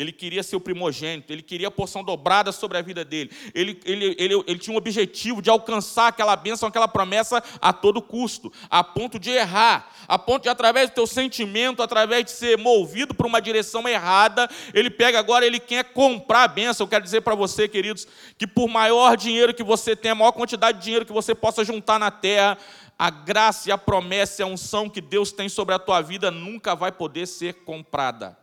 [0.01, 3.81] ele queria ser o primogênito, ele queria a porção dobrada sobre a vida dele, ele,
[3.85, 8.53] ele, ele, ele tinha um objetivo de alcançar aquela bênção, aquela promessa a todo custo,
[8.71, 13.15] a ponto de errar, a ponto de, através do teu sentimento, através de ser movido
[13.15, 16.85] para uma direção errada, ele pega agora, ele quer comprar a bênção.
[16.85, 18.07] Eu quero dizer para você, queridos,
[18.37, 21.99] que por maior dinheiro que você tenha, maior quantidade de dinheiro que você possa juntar
[21.99, 22.57] na terra,
[22.99, 26.31] a graça e a promessa e a unção que Deus tem sobre a tua vida
[26.31, 28.37] nunca vai poder ser comprada.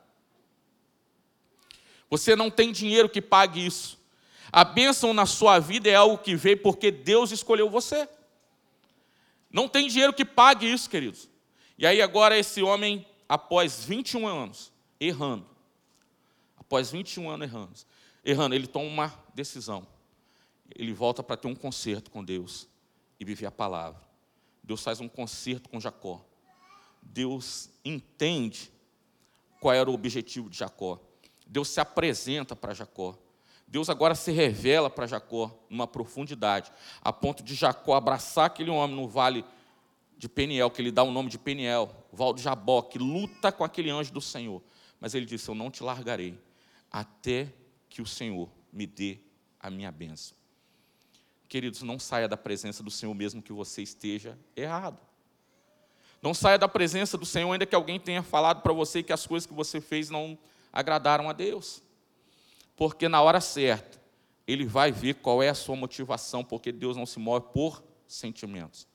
[2.18, 4.00] Você não tem dinheiro que pague isso.
[4.50, 8.08] A bênção na sua vida é algo que veio porque Deus escolheu você.
[9.52, 11.28] Não tem dinheiro que pague isso, queridos.
[11.78, 15.46] E aí agora esse homem, após 21 anos, errando,
[16.56, 17.74] após 21 anos errando,
[18.24, 19.86] errando, ele toma uma decisão.
[20.74, 22.66] Ele volta para ter um concerto com Deus
[23.20, 24.02] e viver a palavra.
[24.64, 26.26] Deus faz um concerto com Jacó.
[27.02, 28.72] Deus entende
[29.60, 31.00] qual era o objetivo de Jacó.
[31.46, 33.18] Deus se apresenta para Jacó.
[33.68, 38.96] Deus agora se revela para Jacó numa profundidade, a ponto de Jacó abraçar aquele homem
[38.96, 39.44] no vale
[40.18, 43.64] de Peniel, que ele dá o nome de Peniel, Val de Jabó, que luta com
[43.64, 44.62] aquele anjo do Senhor.
[45.00, 46.40] Mas ele disse: Eu não te largarei,
[46.92, 47.52] até
[47.90, 49.20] que o Senhor me dê
[49.60, 50.38] a minha bênção.
[51.48, 55.00] Queridos, não saia da presença do Senhor mesmo que você esteja errado.
[56.22, 59.28] Não saia da presença do Senhor ainda que alguém tenha falado para você que as
[59.28, 60.38] coisas que você fez não
[60.76, 61.82] agradaram a Deus.
[62.76, 64.00] Porque na hora certa,
[64.46, 68.86] ele vai ver qual é a sua motivação, porque Deus não se move por sentimentos.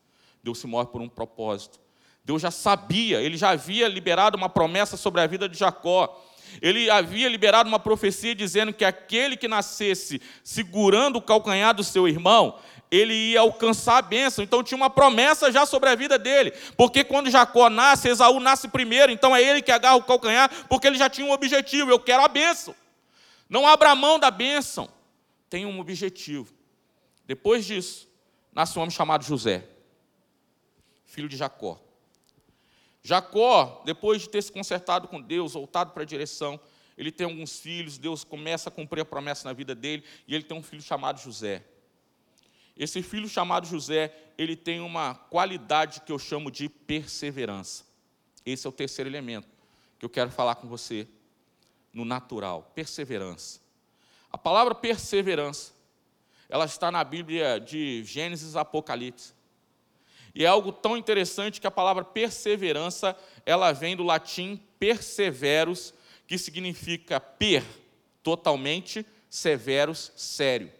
[0.43, 1.81] Deus se move por um propósito.
[2.23, 6.23] Deus já sabia, ele já havia liberado uma promessa sobre a vida de Jacó.
[6.61, 12.07] Ele havia liberado uma profecia dizendo que aquele que nascesse segurando o calcanhar do seu
[12.07, 12.59] irmão,
[12.91, 14.43] ele ia alcançar a bênção.
[14.43, 16.53] Então tinha uma promessa já sobre a vida dele.
[16.77, 19.13] Porque quando Jacó nasce, Esaú nasce primeiro.
[19.13, 22.25] Então é ele que agarra o calcanhar, porque ele já tinha um objetivo: eu quero
[22.25, 22.75] a bênção.
[23.49, 24.89] Não abra mão da bênção.
[25.49, 26.53] Tem um objetivo.
[27.27, 28.09] Depois disso,
[28.53, 29.65] nasce um homem chamado José,
[31.07, 31.81] filho de Jacó.
[33.03, 36.61] Jacó, depois de ter se consertado com Deus, voltado para a direção,
[36.99, 40.45] ele tem alguns filhos, Deus começa a cumprir a promessa na vida dele, e ele
[40.45, 41.65] tem um filho chamado José.
[42.77, 47.85] Esse filho chamado José, ele tem uma qualidade que eu chamo de perseverança.
[48.45, 49.49] Esse é o terceiro elemento
[49.99, 51.07] que eu quero falar com você
[51.93, 53.61] no natural, perseverança.
[54.33, 55.73] A palavra perseverança,
[56.49, 59.35] ela está na Bíblia de Gênesis Apocalipse.
[60.35, 65.93] E é algo tão interessante que a palavra perseverança, ela vem do latim perseveros,
[66.27, 67.63] que significa per,
[68.23, 70.73] totalmente, severos, sério.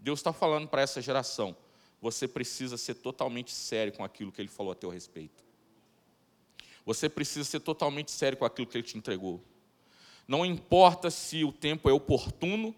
[0.00, 1.54] Deus está falando para essa geração:
[2.00, 5.44] você precisa ser totalmente sério com aquilo que Ele falou a teu respeito.
[6.84, 9.40] Você precisa ser totalmente sério com aquilo que Ele te entregou.
[10.26, 12.74] Não importa se o tempo é oportuno,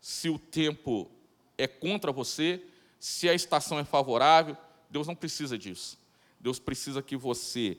[0.00, 1.10] se o tempo
[1.56, 2.62] é contra você,
[2.98, 4.56] se a estação é favorável,
[4.90, 5.98] Deus não precisa disso.
[6.40, 7.78] Deus precisa que você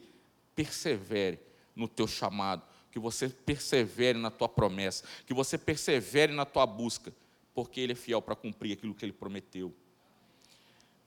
[0.54, 1.38] persevere
[1.74, 7.12] no teu chamado, que você persevere na tua promessa, que você persevere na tua busca
[7.56, 9.74] porque Ele é fiel para cumprir aquilo que Ele prometeu.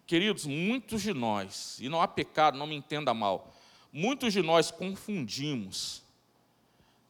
[0.07, 3.53] Queridos, muitos de nós, e não há pecado, não me entenda mal,
[3.93, 6.01] muitos de nós confundimos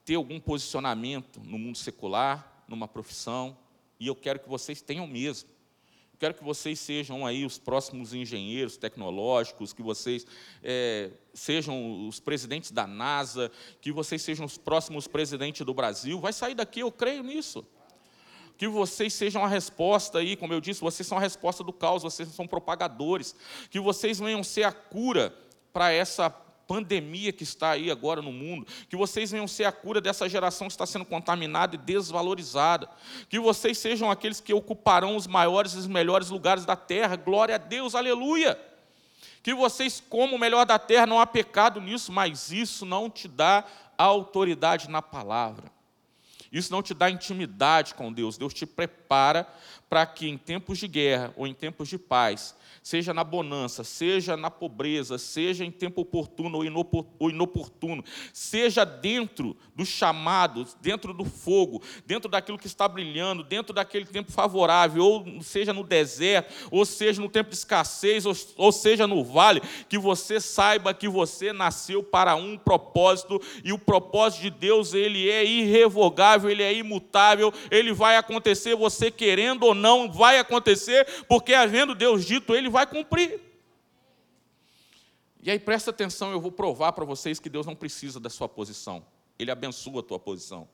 [0.04, 3.58] ter algum posicionamento no mundo secular, numa profissão,
[3.98, 5.48] e eu quero que vocês tenham mesmo.
[6.20, 10.28] Quero que vocês sejam aí os próximos engenheiros tecnológicos, que vocês
[10.62, 13.50] é, sejam os presidentes da NASA,
[13.80, 16.20] que vocês sejam os próximos presidentes do Brasil.
[16.20, 17.66] Vai sair daqui, eu creio nisso
[18.60, 22.04] que vocês sejam a resposta aí, como eu disse, vocês são a resposta do caos,
[22.04, 23.34] vocês são propagadores,
[23.70, 25.34] que vocês venham ser a cura
[25.72, 30.02] para essa pandemia que está aí agora no mundo, que vocês venham ser a cura
[30.02, 32.90] dessa geração que está sendo contaminada e desvalorizada,
[33.30, 37.56] que vocês sejam aqueles que ocuparão os maiores e os melhores lugares da terra, glória
[37.56, 38.60] a Deus, aleluia.
[39.42, 43.26] Que vocês comam o melhor da terra, não há pecado nisso, mas isso não te
[43.26, 43.64] dá
[43.98, 45.79] autoridade na palavra.
[46.52, 48.38] Isso não te dá intimidade com Deus.
[48.38, 53.14] Deus te prepara para que em tempos de guerra ou em tempos de paz, seja
[53.14, 56.60] na bonança, seja na pobreza, seja em tempo oportuno
[57.20, 63.74] ou inoportuno, seja dentro dos chamados, dentro do fogo, dentro daquilo que está brilhando, dentro
[63.74, 69.08] daquele tempo favorável, ou seja no deserto, ou seja no tempo de escassez, ou seja
[69.08, 74.50] no vale, que você saiba que você nasceu para um propósito e o propósito de
[74.52, 80.40] Deus, ele é irrevogável, ele é imutável, ele vai acontecer, você querendo ou não, vai
[80.40, 83.40] acontecer, porque havendo Deus dito, ele vai cumprir.
[85.42, 88.50] E aí presta atenção, eu vou provar para vocês que Deus não precisa da sua
[88.50, 89.06] posição.
[89.38, 90.68] Ele abençoa a tua posição.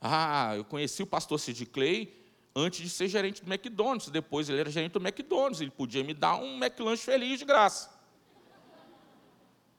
[0.00, 2.14] Ah, eu conheci o pastor Sid Clay
[2.54, 4.10] antes de ser gerente do McDonald's.
[4.10, 5.60] Depois ele era gerente do McDonald's.
[5.60, 7.90] Ele podia me dar um McLanche feliz de graça.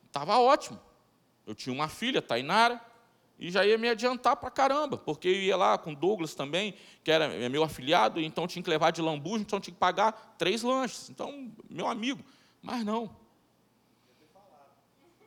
[0.07, 0.79] Estava ótimo.
[1.45, 2.81] Eu tinha uma filha, Tainara,
[3.39, 6.73] e já ia me adiantar para caramba, porque eu ia lá com Douglas também,
[7.03, 10.61] que era meu afiliado, então tinha que levar de lambuja, então tinha que pagar três
[10.61, 11.09] lanches.
[11.09, 12.21] Então, meu amigo,
[12.61, 13.15] mas não.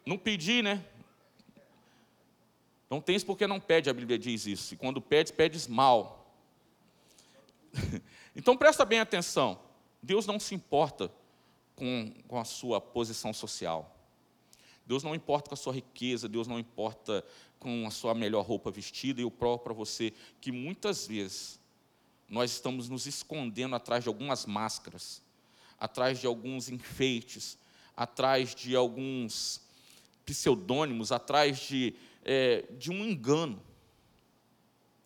[0.04, 0.84] Não pedi, né?
[2.90, 4.74] Não tens porque não pede, a Bíblia diz isso.
[4.74, 6.36] E quando pedes, pedes mal.
[8.34, 9.60] Então presta bem atenção.
[10.02, 11.12] Deus não se importa
[11.76, 13.91] com, com a sua posição social.
[14.86, 17.24] Deus não importa com a sua riqueza, Deus não importa
[17.58, 21.60] com a sua melhor roupa vestida, e eu provo para você que muitas vezes
[22.28, 25.22] nós estamos nos escondendo atrás de algumas máscaras,
[25.78, 27.58] atrás de alguns enfeites,
[27.96, 29.60] atrás de alguns
[30.24, 33.62] pseudônimos, atrás de, é, de um engano,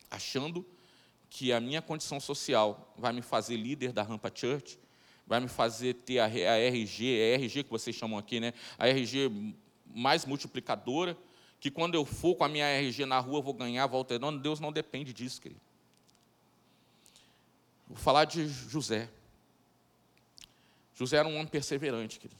[0.09, 0.65] achando
[1.29, 4.79] que a minha condição social vai me fazer líder da Rampa Church,
[5.25, 8.53] vai me fazer ter a, RG, a RG que vocês chamam aqui, né?
[8.77, 9.29] A RG
[9.93, 11.17] mais multiplicadora,
[11.59, 14.39] que quando eu for com a minha RG na rua, eu vou ganhar volta redonda.
[14.39, 15.61] Deus não depende disso, querido.
[17.87, 19.09] Vou falar de José.
[20.93, 22.39] José era um homem perseverante, querido.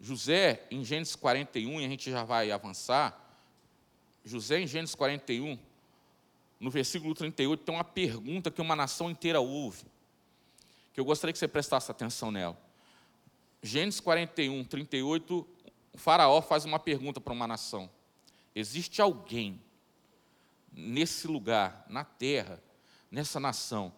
[0.00, 3.24] José, em Gênesis 41, e a gente já vai avançar,
[4.24, 5.58] José, em Gênesis 41,
[6.60, 9.84] no versículo 38, tem uma pergunta que uma nação inteira ouve,
[10.92, 12.56] que eu gostaria que você prestasse atenção nela.
[13.62, 15.46] Gênesis 41, 38,
[15.98, 17.90] o faraó faz uma pergunta para uma nação.
[18.54, 19.60] Existe alguém
[20.72, 22.62] nesse lugar, na terra,
[23.10, 23.92] nessa nação,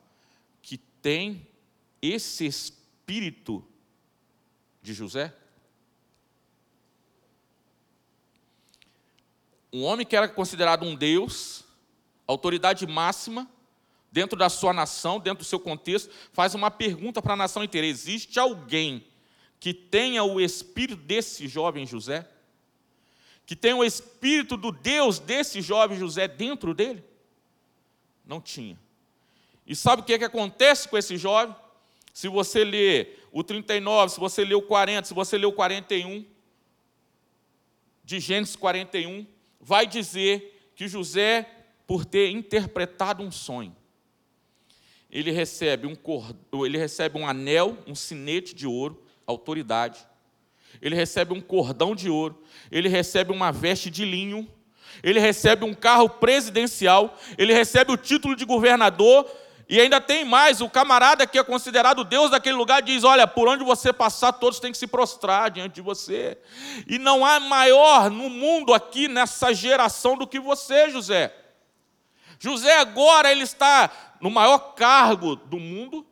[0.62, 1.46] que tem
[2.00, 3.62] esse espírito
[4.80, 5.36] de José?
[9.70, 11.64] Um homem que era considerado um Deus,
[12.26, 13.46] autoridade máxima,
[14.10, 17.86] dentro da sua nação, dentro do seu contexto, faz uma pergunta para a nação inteira:
[17.86, 19.06] existe alguém
[19.60, 22.26] que tenha o espírito desse jovem José?
[23.50, 27.02] que tem o espírito do Deus desse jovem José dentro dele?
[28.24, 28.78] Não tinha.
[29.66, 31.52] E sabe o que, é que acontece com esse jovem?
[32.14, 36.24] Se você ler o 39, se você ler o 40, se você ler o 41,
[38.04, 39.26] de Gênesis 41,
[39.60, 41.42] vai dizer que José,
[41.88, 43.74] por ter interpretado um sonho,
[45.10, 45.96] ele recebe um,
[46.64, 50.06] ele recebe um anel, um sinete de ouro, autoridade,
[50.80, 54.48] ele recebe um cordão de ouro, ele recebe uma veste de linho,
[55.02, 59.28] ele recebe um carro presidencial, ele recebe o título de governador,
[59.70, 63.46] e ainda tem mais: o camarada que é considerado Deus daquele lugar diz: Olha, por
[63.46, 66.36] onde você passar, todos têm que se prostrar diante de você.
[66.88, 71.32] E não há maior no mundo aqui, nessa geração, do que você, José.
[72.40, 73.90] José agora ele está
[74.20, 76.04] no maior cargo do mundo,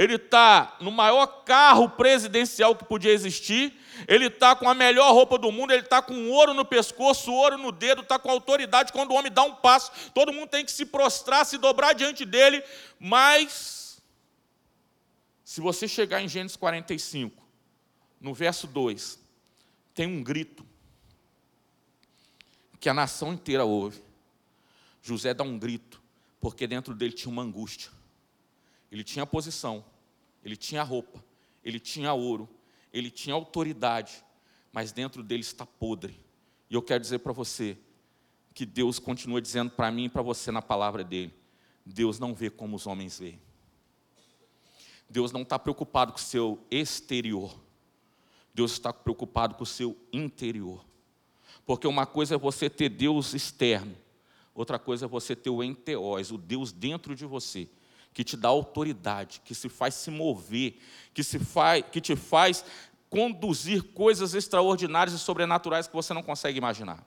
[0.00, 5.36] ele está no maior carro presidencial que podia existir, ele está com a melhor roupa
[5.36, 8.94] do mundo, ele está com ouro no pescoço, ouro no dedo, está com autoridade.
[8.94, 12.24] Quando o homem dá um passo, todo mundo tem que se prostrar, se dobrar diante
[12.24, 12.64] dele.
[12.98, 14.00] Mas,
[15.44, 17.46] se você chegar em Gênesis 45,
[18.18, 19.18] no verso 2,
[19.94, 20.64] tem um grito
[22.80, 24.02] que a nação inteira ouve.
[25.02, 26.00] José dá um grito,
[26.40, 27.99] porque dentro dele tinha uma angústia.
[28.90, 29.84] Ele tinha posição,
[30.44, 31.22] ele tinha roupa,
[31.64, 32.48] ele tinha ouro,
[32.92, 34.24] ele tinha autoridade,
[34.72, 36.18] mas dentro dele está podre.
[36.68, 37.78] E eu quero dizer para você
[38.52, 41.32] que Deus continua dizendo para mim e para você na palavra dele:
[41.86, 43.40] Deus não vê como os homens veem.
[45.08, 47.58] Deus não está preocupado com o seu exterior.
[48.52, 50.84] Deus está preocupado com o seu interior.
[51.64, 53.96] Porque uma coisa é você ter Deus externo,
[54.54, 57.68] outra coisa é você ter o enteós, o Deus dentro de você
[58.20, 60.78] que te dá autoridade, que se faz se mover,
[61.14, 62.62] que, se faz, que te faz
[63.08, 67.02] conduzir coisas extraordinárias e sobrenaturais que você não consegue imaginar.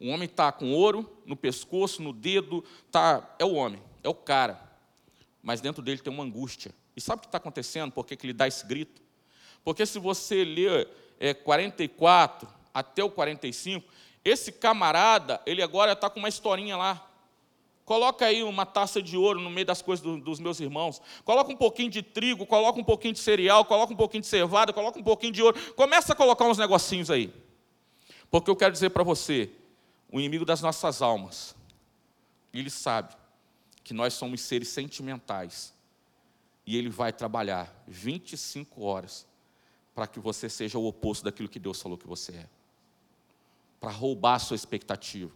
[0.00, 4.14] Um homem está com ouro no pescoço, no dedo, tá, é o homem, é o
[4.14, 4.60] cara.
[5.40, 6.74] mas dentro dele tem uma angústia.
[6.96, 7.92] E sabe o que está acontecendo?
[7.92, 9.00] Por que, que ele dá esse grito?
[9.62, 10.88] Porque se você ler
[11.20, 13.88] é, 44 até o 45,
[14.24, 17.08] esse camarada, ele agora está com uma historinha lá.
[17.84, 21.02] Coloca aí uma taça de ouro no meio das coisas do, dos meus irmãos.
[21.24, 24.72] Coloca um pouquinho de trigo, coloca um pouquinho de cereal, coloca um pouquinho de cevada,
[24.72, 25.58] coloca um pouquinho de ouro.
[25.74, 27.32] Começa a colocar uns negocinhos aí.
[28.30, 29.50] Porque eu quero dizer para você,
[30.10, 31.54] o inimigo das nossas almas,
[32.52, 33.14] ele sabe
[33.82, 35.74] que nós somos seres sentimentais.
[36.66, 39.26] E ele vai trabalhar 25 horas
[39.94, 42.48] para que você seja o oposto daquilo que Deus falou que você é.
[43.78, 45.30] Para roubar a sua expectativa,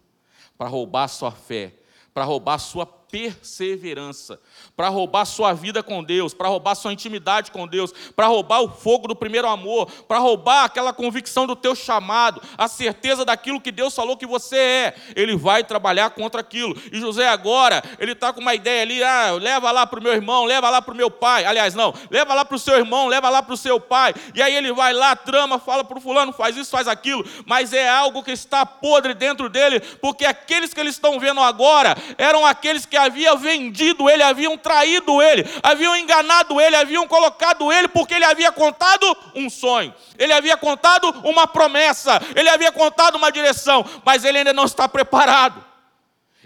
[0.57, 1.73] para roubar a sua fé,
[2.13, 4.39] para roubar sua perseverança,
[4.75, 8.69] para roubar sua vida com Deus, para roubar sua intimidade com Deus, para roubar o
[8.69, 13.71] fogo do primeiro amor, para roubar aquela convicção do teu chamado, a certeza daquilo que
[13.71, 14.95] Deus falou que você é.
[15.15, 16.75] Ele vai trabalhar contra aquilo.
[16.91, 20.13] E José agora, ele está com uma ideia ali, ah, leva lá para o meu
[20.13, 21.45] irmão, leva lá para o meu pai.
[21.45, 24.13] Aliás, não, leva lá para o seu irmão, leva lá para o seu pai.
[24.33, 27.73] E aí ele vai lá, trama, fala para o fulano, faz isso, faz aquilo, mas
[27.73, 32.45] é algo que está podre dentro dele, porque aqueles que eles estão vendo agora eram
[32.45, 38.13] aqueles que haviam vendido ele, haviam traído ele, haviam enganado ele, haviam colocado ele porque
[38.13, 43.85] ele havia contado um sonho, ele havia contado uma promessa, ele havia contado uma direção,
[44.05, 45.69] mas ele ainda não está preparado.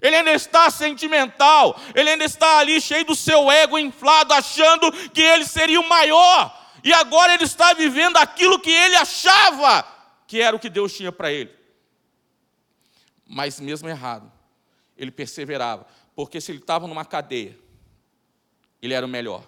[0.01, 5.21] Ele ainda está sentimental, ele ainda está ali cheio do seu ego inflado, achando que
[5.21, 6.53] ele seria o maior.
[6.83, 9.87] E agora ele está vivendo aquilo que ele achava
[10.27, 11.55] que era o que Deus tinha para ele.
[13.25, 14.29] Mas mesmo errado,
[14.97, 17.57] ele perseverava, porque se ele estava numa cadeia,
[18.81, 19.47] ele era o melhor.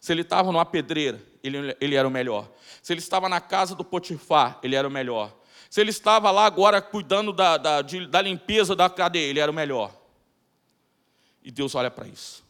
[0.00, 2.50] Se ele estava numa pedreira, ele, ele era o melhor.
[2.82, 5.34] Se ele estava na casa do Potifar, ele era o melhor.
[5.70, 9.50] Se ele estava lá agora cuidando da, da, de, da limpeza da cadeia, ele era
[9.50, 9.94] o melhor.
[11.42, 12.44] E Deus olha para isso.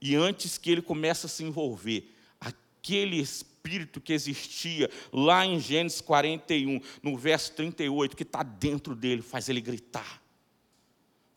[0.00, 6.00] E antes que ele comece a se envolver, aquele espírito que existia lá em Gênesis
[6.00, 10.23] 41, no verso 38, que está dentro dele, faz ele gritar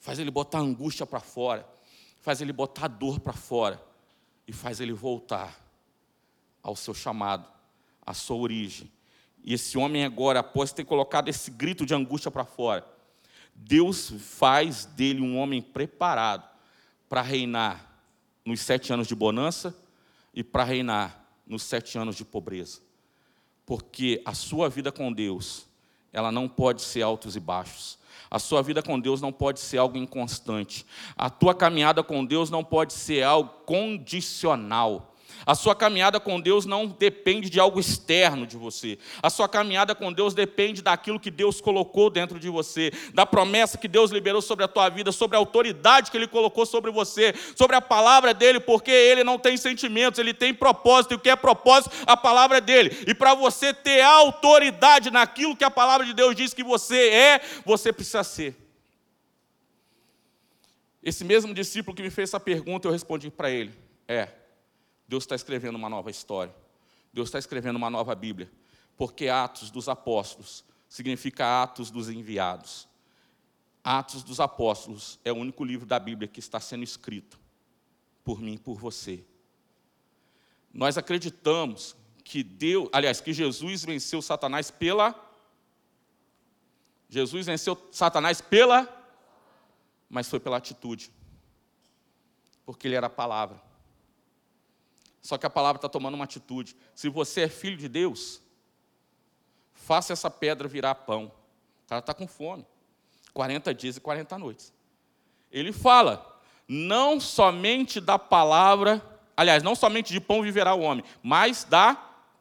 [0.07, 1.67] faz ele botar angústia para fora,
[2.21, 3.83] faz ele botar dor para fora
[4.47, 5.53] e faz ele voltar
[6.63, 7.45] ao seu chamado,
[8.05, 8.89] à sua origem.
[9.43, 12.87] E esse homem agora, após ter colocado esse grito de angústia para fora,
[13.53, 16.47] Deus faz dele um homem preparado
[17.09, 17.99] para reinar
[18.45, 19.75] nos sete anos de bonança
[20.33, 22.79] e para reinar nos sete anos de pobreza.
[23.65, 25.66] Porque a sua vida com Deus,
[26.17, 27.97] ela não pode ser altos e baixos.
[28.29, 30.85] A sua vida com Deus não pode ser algo inconstante.
[31.15, 35.13] A tua caminhada com Deus não pode ser algo condicional.
[35.45, 38.97] A sua caminhada com Deus não depende de algo externo de você.
[39.21, 43.77] A sua caminhada com Deus depende daquilo que Deus colocou dentro de você, da promessa
[43.77, 47.33] que Deus liberou sobre a tua vida, sobre a autoridade que Ele colocou sobre você,
[47.55, 51.29] sobre a palavra dele, porque Ele não tem sentimentos, Ele tem propósito, e o que
[51.29, 51.95] é propósito?
[52.05, 52.97] A palavra dele.
[53.07, 57.41] E para você ter autoridade naquilo que a palavra de Deus diz que você é,
[57.65, 58.55] você precisa ser.
[61.07, 63.73] Esse mesmo discípulo que me fez essa pergunta, eu respondi para ele:
[64.07, 64.27] é.
[65.07, 66.53] Deus está escrevendo uma nova história.
[67.13, 68.51] Deus está escrevendo uma nova Bíblia.
[68.97, 72.87] Porque Atos dos Apóstolos significa Atos dos Enviados.
[73.83, 77.39] Atos dos Apóstolos é o único livro da Bíblia que está sendo escrito
[78.23, 79.23] por mim e por você.
[80.73, 85.23] Nós acreditamos que Deus, aliás, que Jesus venceu Satanás pela
[87.09, 88.93] Jesus venceu Satanás pela
[90.09, 91.11] mas foi pela atitude.
[92.65, 93.61] Porque ele era a palavra.
[95.27, 96.73] Só que a palavra está tomando uma atitude.
[96.95, 98.41] Se você é filho de Deus,
[99.73, 101.25] faça essa pedra virar pão.
[101.25, 102.65] O cara está com fome.
[103.33, 104.73] 40 dias e 40 noites.
[105.51, 109.03] Ele fala, não somente da palavra,
[109.35, 111.95] aliás, não somente de pão viverá o homem, mas da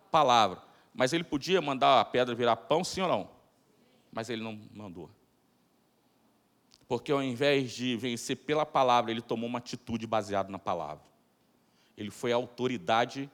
[0.09, 0.63] palavra.
[0.95, 3.29] Mas ele podia mandar a pedra virar pão, sim ou não?
[4.13, 5.11] Mas ele não mandou.
[6.87, 11.16] Porque ao invés de vencer pela palavra, ele tomou uma atitude baseada na palavra.
[11.97, 13.31] Ele foi autoridade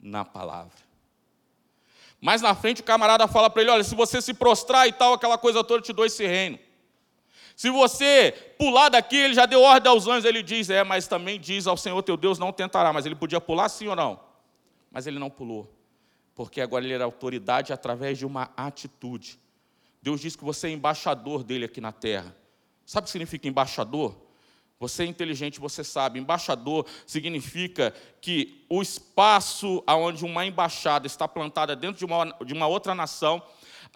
[0.00, 0.86] na palavra.
[2.20, 5.12] Mais na frente, o camarada fala para ele: olha, se você se prostrar e tal,
[5.12, 6.58] aquela coisa toda, eu te dou esse reino.
[7.54, 11.40] Se você pular daqui, ele já deu ordem aos anjos, ele diz: é, mas também
[11.40, 12.92] diz ao Senhor teu Deus: não tentará.
[12.92, 14.20] Mas ele podia pular sim ou não?
[14.90, 15.72] Mas ele não pulou,
[16.34, 19.38] porque agora ele era autoridade através de uma atitude.
[20.02, 22.34] Deus diz que você é embaixador dele aqui na terra.
[22.84, 24.16] Sabe o que significa embaixador?
[24.78, 26.18] Você é inteligente, você sabe.
[26.18, 32.66] Embaixador significa que o espaço onde uma embaixada está plantada dentro de uma, de uma
[32.66, 33.42] outra nação,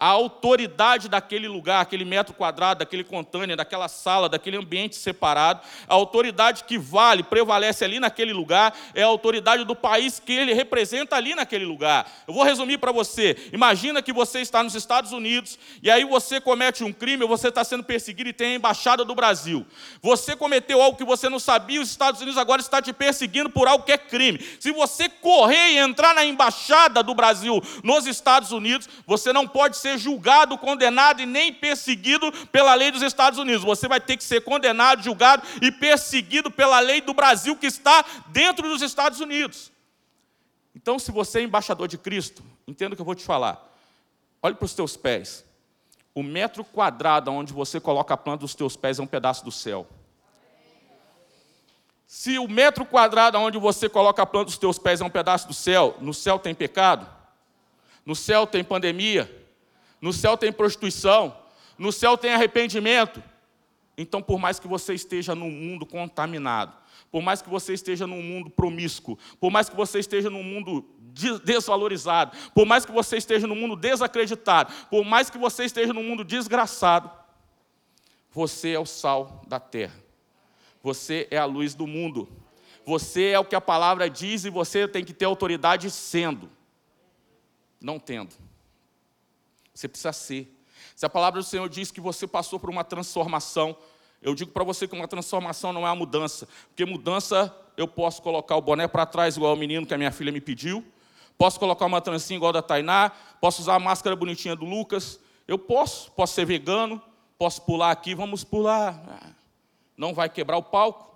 [0.01, 5.93] a autoridade daquele lugar, aquele metro quadrado, daquele contêiner, daquela sala, daquele ambiente separado, a
[5.93, 11.15] autoridade que vale, prevalece ali naquele lugar, é a autoridade do país que ele representa
[11.15, 12.11] ali naquele lugar.
[12.27, 13.37] Eu vou resumir para você.
[13.53, 17.63] Imagina que você está nos Estados Unidos e aí você comete um crime, você está
[17.63, 19.63] sendo perseguido e tem a embaixada do Brasil.
[20.01, 23.67] Você cometeu algo que você não sabia, os Estados Unidos agora está te perseguindo por
[23.67, 24.43] algo que é crime.
[24.59, 29.77] Se você correr e entrar na embaixada do Brasil nos Estados Unidos, você não pode
[29.77, 33.63] ser ser julgado, condenado e nem perseguido pela lei dos Estados Unidos.
[33.63, 38.03] Você vai ter que ser condenado, julgado e perseguido pela lei do Brasil que está
[38.27, 39.71] dentro dos Estados Unidos.
[40.75, 43.61] Então, se você é embaixador de Cristo, entenda o que eu vou te falar.
[44.41, 45.45] Olhe para os teus pés.
[46.13, 49.51] O metro quadrado onde você coloca a planta dos teus pés é um pedaço do
[49.51, 49.87] céu.
[52.07, 55.47] Se o metro quadrado onde você coloca a planta dos teus pés é um pedaço
[55.47, 57.07] do céu, no céu tem pecado,
[58.05, 59.40] no céu tem pandemia,
[60.01, 61.37] no céu tem prostituição,
[61.77, 63.23] no céu tem arrependimento.
[63.97, 66.75] Então, por mais que você esteja num mundo contaminado,
[67.11, 70.85] por mais que você esteja num mundo promíscuo, por mais que você esteja num mundo
[71.43, 76.03] desvalorizado, por mais que você esteja num mundo desacreditado, por mais que você esteja num
[76.03, 77.11] mundo desgraçado,
[78.31, 80.01] você é o sal da terra.
[80.81, 82.29] Você é a luz do mundo.
[82.85, 86.49] Você é o que a palavra diz e você tem que ter autoridade sendo,
[87.79, 88.35] não tendo.
[89.81, 90.55] Você precisa ser.
[90.95, 93.75] Se a palavra do Senhor diz que você passou por uma transformação,
[94.21, 98.21] eu digo para você que uma transformação não é uma mudança, porque mudança eu posso
[98.21, 100.85] colocar o boné para trás, igual o menino que a minha filha me pediu,
[101.35, 105.19] posso colocar uma trancinha igual a da Tainá, posso usar a máscara bonitinha do Lucas,
[105.47, 107.01] eu posso, posso ser vegano,
[107.39, 109.35] posso pular aqui, vamos pular,
[109.97, 111.09] não vai quebrar o palco.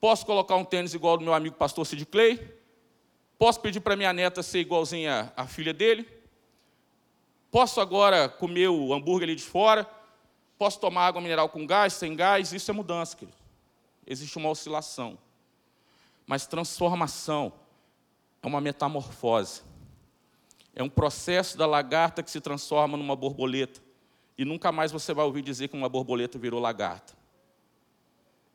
[0.00, 2.40] Posso colocar um tênis igual do meu amigo pastor Sid Clay,
[3.38, 6.21] posso pedir para minha neta ser igualzinha à filha dele,
[7.52, 9.86] Posso agora comer o hambúrguer ali de fora?
[10.56, 12.50] Posso tomar água mineral com gás, sem gás?
[12.50, 13.36] Isso é mudança, querido.
[14.06, 15.18] Existe uma oscilação.
[16.26, 17.52] Mas transformação
[18.42, 19.60] é uma metamorfose.
[20.74, 23.82] É um processo da lagarta que se transforma numa borboleta.
[24.38, 27.12] E nunca mais você vai ouvir dizer que uma borboleta virou lagarta.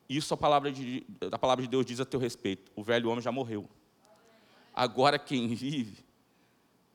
[0.10, 2.72] Isso a palavra de, a palavra de Deus diz a teu respeito.
[2.76, 3.70] O velho homem já morreu.
[4.74, 6.07] Agora quem vive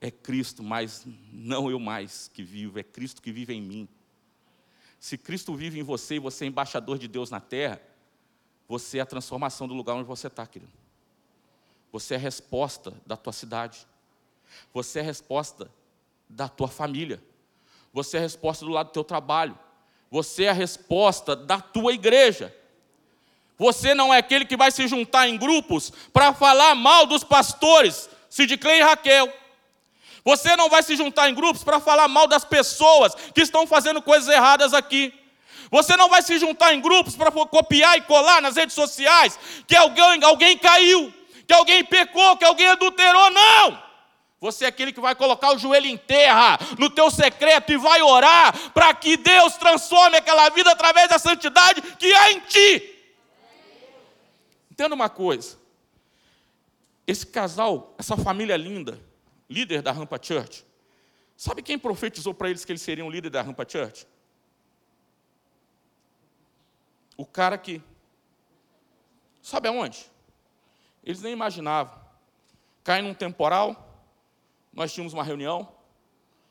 [0.03, 3.88] é Cristo, mas não eu mais que vivo, é Cristo que vive em mim.
[4.98, 7.80] Se Cristo vive em você e você é embaixador de Deus na terra,
[8.68, 10.72] você é a transformação do lugar onde você está, querido.
[11.92, 13.86] Você é a resposta da tua cidade.
[14.74, 15.70] Você é a resposta
[16.28, 17.22] da tua família.
[17.92, 19.57] Você é a resposta do lado do teu trabalho.
[20.11, 22.53] Você é a resposta da tua igreja.
[23.57, 28.11] Você não é aquele que vai se juntar em grupos para falar mal dos pastores,
[28.28, 29.41] Sid e Raquel.
[30.24, 34.00] Você não vai se juntar em grupos para falar mal das pessoas que estão fazendo
[34.00, 35.12] coisas erradas aqui.
[35.70, 39.74] Você não vai se juntar em grupos para copiar e colar nas redes sociais que
[39.74, 41.12] alguém, alguém caiu,
[41.46, 43.30] que alguém pecou, que alguém adulterou.
[43.30, 43.82] Não!
[44.38, 48.02] Você é aquele que vai colocar o joelho em terra, no teu secreto, e vai
[48.02, 52.92] orar para que Deus transforme aquela vida através da santidade que há em ti.
[54.70, 55.56] Entenda uma coisa:
[57.06, 59.00] esse casal, essa família linda,
[59.53, 60.64] líder da Rampa Church.
[61.36, 64.07] Sabe quem profetizou para eles que eles seriam líder da Rampa Church?
[67.16, 67.82] O cara que.
[69.42, 70.11] Sabe aonde?
[71.05, 72.00] Eles nem imaginavam.
[72.84, 74.05] Cai num temporal,
[74.72, 75.72] nós tínhamos uma reunião,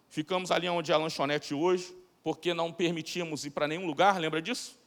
[0.10, 1.93] ficamos ali onde é a lanchonete hoje,
[2.24, 4.80] porque não permitíamos ir para nenhum lugar, lembra disso?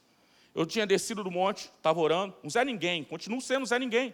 [0.55, 4.13] Eu tinha descido do monte, estava orando, um Zé Ninguém, continuo sendo Zé Ninguém.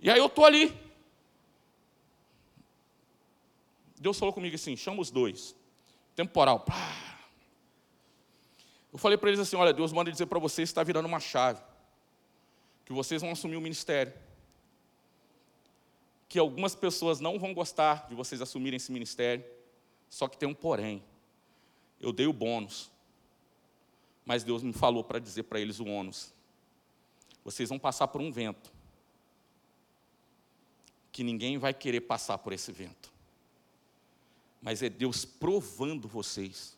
[0.00, 0.74] E aí eu estou ali,
[4.00, 5.54] Deus falou comigo assim: chama os dois.
[6.14, 6.64] Temporal.
[8.92, 11.20] Eu falei para eles assim: olha, Deus manda dizer para vocês que está virando uma
[11.20, 11.60] chave.
[12.84, 14.12] Que vocês vão assumir o ministério.
[16.28, 19.44] Que algumas pessoas não vão gostar de vocês assumirem esse ministério.
[20.08, 21.02] Só que tem um porém.
[22.00, 22.90] Eu dei o bônus.
[24.24, 26.32] Mas Deus me falou para dizer para eles o ônus.
[27.44, 28.70] Vocês vão passar por um vento.
[31.10, 33.17] Que ninguém vai querer passar por esse vento
[34.60, 36.76] mas é Deus provando vocês,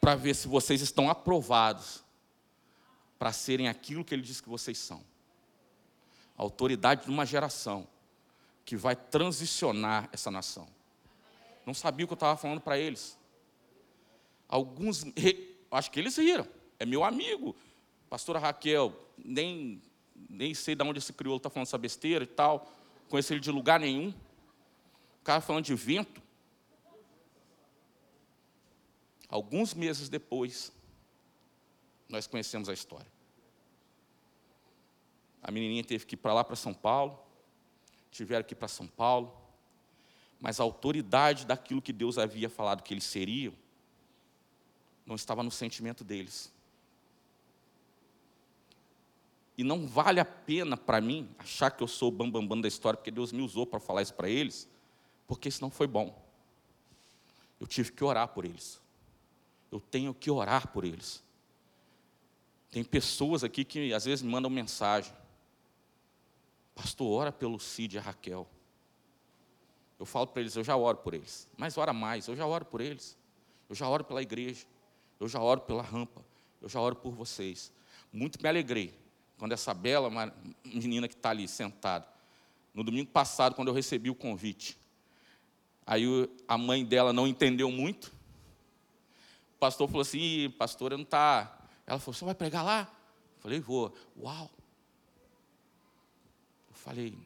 [0.00, 2.02] para ver se vocês estão aprovados
[3.18, 5.04] para serem aquilo que Ele diz que vocês são.
[6.36, 7.86] Autoridade de uma geração
[8.64, 10.66] que vai transicionar essa nação.
[11.64, 13.16] Não sabia o que eu estava falando para eles.
[14.48, 15.04] Alguns,
[15.70, 16.46] acho que eles riram.
[16.78, 17.54] É meu amigo,
[18.10, 19.80] pastora Raquel, nem,
[20.28, 22.70] nem sei de onde esse crioulo está falando essa besteira e tal.
[23.08, 24.08] Conheço ele de lugar nenhum.
[25.20, 26.20] O cara falando de vento.
[29.32, 30.70] Alguns meses depois,
[32.06, 33.10] nós conhecemos a história.
[35.42, 37.18] A menininha teve que ir para lá, para São Paulo,
[38.10, 39.34] tiveram que ir para São Paulo,
[40.38, 43.54] mas a autoridade daquilo que Deus havia falado que eles seriam,
[45.06, 46.52] não estava no sentimento deles.
[49.56, 52.60] E não vale a pena para mim achar que eu sou o bambambam bam, bam
[52.60, 54.68] da história, porque Deus me usou para falar isso para eles,
[55.26, 56.22] porque isso não foi bom.
[57.58, 58.81] Eu tive que orar por eles.
[59.72, 61.24] Eu tenho que orar por eles.
[62.70, 65.12] Tem pessoas aqui que às vezes me mandam mensagem.
[66.74, 68.46] Pastor, ora pelo Cid e a Raquel.
[69.98, 71.48] Eu falo para eles, eu já oro por eles.
[71.56, 73.16] Mas ora mais, eu já oro por eles.
[73.68, 74.66] Eu já oro pela igreja.
[75.18, 76.22] Eu já oro pela rampa.
[76.60, 77.72] Eu já oro por vocês.
[78.12, 78.94] Muito me alegrei
[79.42, 80.08] quando essa bela
[80.64, 82.06] menina que está ali sentada,
[82.72, 84.78] no domingo passado, quando eu recebi o convite,
[85.84, 86.04] aí
[86.46, 88.12] a mãe dela não entendeu muito.
[89.62, 91.56] Pastor falou assim: pastora não está.
[91.86, 92.92] Ela falou: você vai pregar lá?
[93.36, 93.94] Eu falei: vou.
[94.20, 94.50] Uau!
[96.68, 97.16] Eu falei: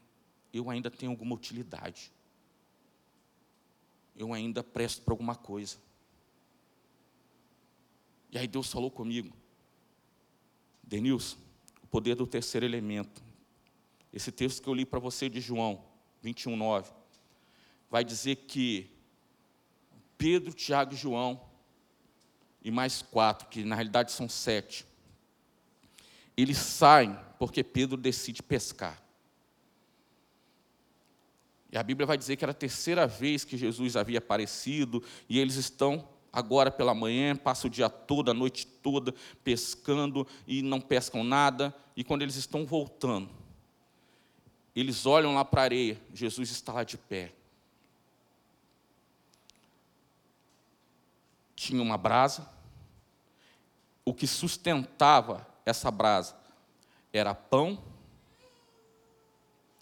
[0.53, 2.13] eu ainda tenho alguma utilidade.
[4.15, 5.79] Eu ainda presto para alguma coisa.
[8.31, 9.35] E aí Deus falou comigo:
[10.83, 11.39] Denilson,
[11.83, 13.25] o poder do terceiro elemento.
[14.13, 15.83] Esse texto que eu li para você de João
[16.21, 16.93] 21, 9,
[17.89, 18.91] vai dizer que
[20.19, 21.46] Pedro, Tiago e João,
[22.67, 24.85] e mais quatro, que na realidade são sete,
[26.37, 29.01] eles saem porque Pedro decide pescar.
[31.71, 35.39] E a Bíblia vai dizer que era a terceira vez que Jesus havia aparecido, e
[35.39, 39.15] eles estão agora pela manhã, passa o dia todo, a noite toda,
[39.45, 41.73] pescando e não pescam nada.
[41.97, 43.31] E quando eles estão voltando,
[44.75, 47.33] eles olham lá para a areia, Jesus está lá de pé.
[51.55, 52.56] Tinha uma brasa,
[54.07, 56.35] o que sustentava essa brasa
[57.13, 57.83] era pão,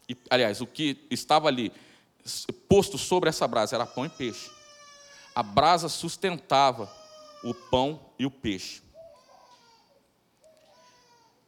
[0.08, 1.72] e, aliás, o que estava ali
[2.68, 4.50] posto sobre essa brasa era pão e peixe
[5.34, 6.90] a brasa sustentava
[7.42, 8.82] o pão e o peixe.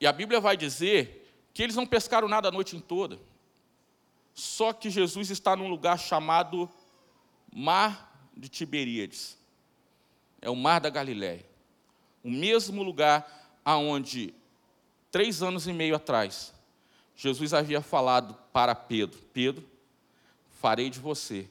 [0.00, 3.18] E a Bíblia vai dizer que eles não pescaram nada a noite toda.
[4.34, 6.68] Só que Jesus está num lugar chamado
[7.54, 9.38] Mar de Tiberíades.
[10.42, 11.46] É o Mar da Galiléia.
[12.26, 14.34] O mesmo lugar aonde,
[15.10, 16.52] três anos e meio atrás,
[17.14, 19.64] Jesus havia falado para Pedro: Pedro,
[20.60, 21.48] farei de você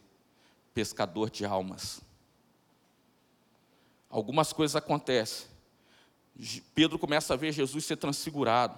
[0.73, 2.05] pescador de almas
[4.15, 5.45] algumas coisas acontecem.
[6.73, 8.77] Pedro começa a ver Jesus ser transfigurado.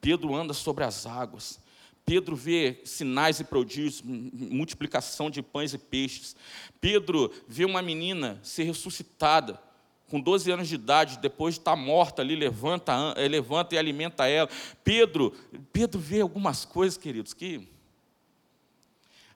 [0.00, 1.58] Pedro anda sobre as águas.
[2.04, 6.36] Pedro vê sinais e prodígios, multiplicação de pães e peixes.
[6.80, 9.60] Pedro vê uma menina ser ressuscitada
[10.08, 14.26] com 12 anos de idade, depois de estar morta ali, levanta, eh, levanta e alimenta
[14.26, 14.48] ela.
[14.82, 15.32] Pedro,
[15.72, 17.68] Pedro vê algumas coisas, queridos, que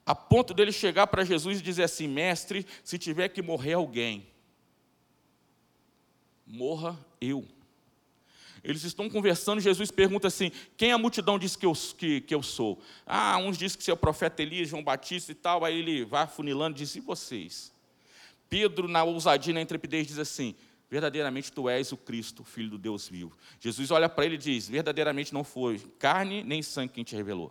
[0.04, 4.26] a ponto dele chegar para Jesus e dizer assim: Mestre, se tiver que morrer alguém,
[6.46, 7.46] morra eu.
[8.64, 12.42] Eles estão conversando, Jesus pergunta assim: quem a multidão diz que eu, que, que eu
[12.42, 12.80] sou?
[13.06, 15.64] Ah, uns dizem que você é o profeta Elias, João Batista e tal.
[15.64, 17.71] Aí ele vai afunilando e diz: e vocês?
[18.52, 20.54] Pedro, na ousadia, na intrepidez, diz assim:
[20.90, 23.34] verdadeiramente tu és o Cristo, filho do Deus vivo.
[23.58, 27.50] Jesus olha para ele e diz: verdadeiramente não foi carne nem sangue quem te revelou.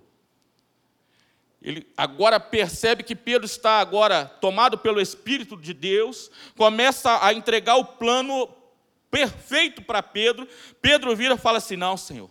[1.60, 7.78] Ele agora percebe que Pedro está agora tomado pelo Espírito de Deus, começa a entregar
[7.78, 8.48] o plano
[9.10, 10.48] perfeito para Pedro.
[10.80, 12.30] Pedro vira e fala assim: Não, Senhor,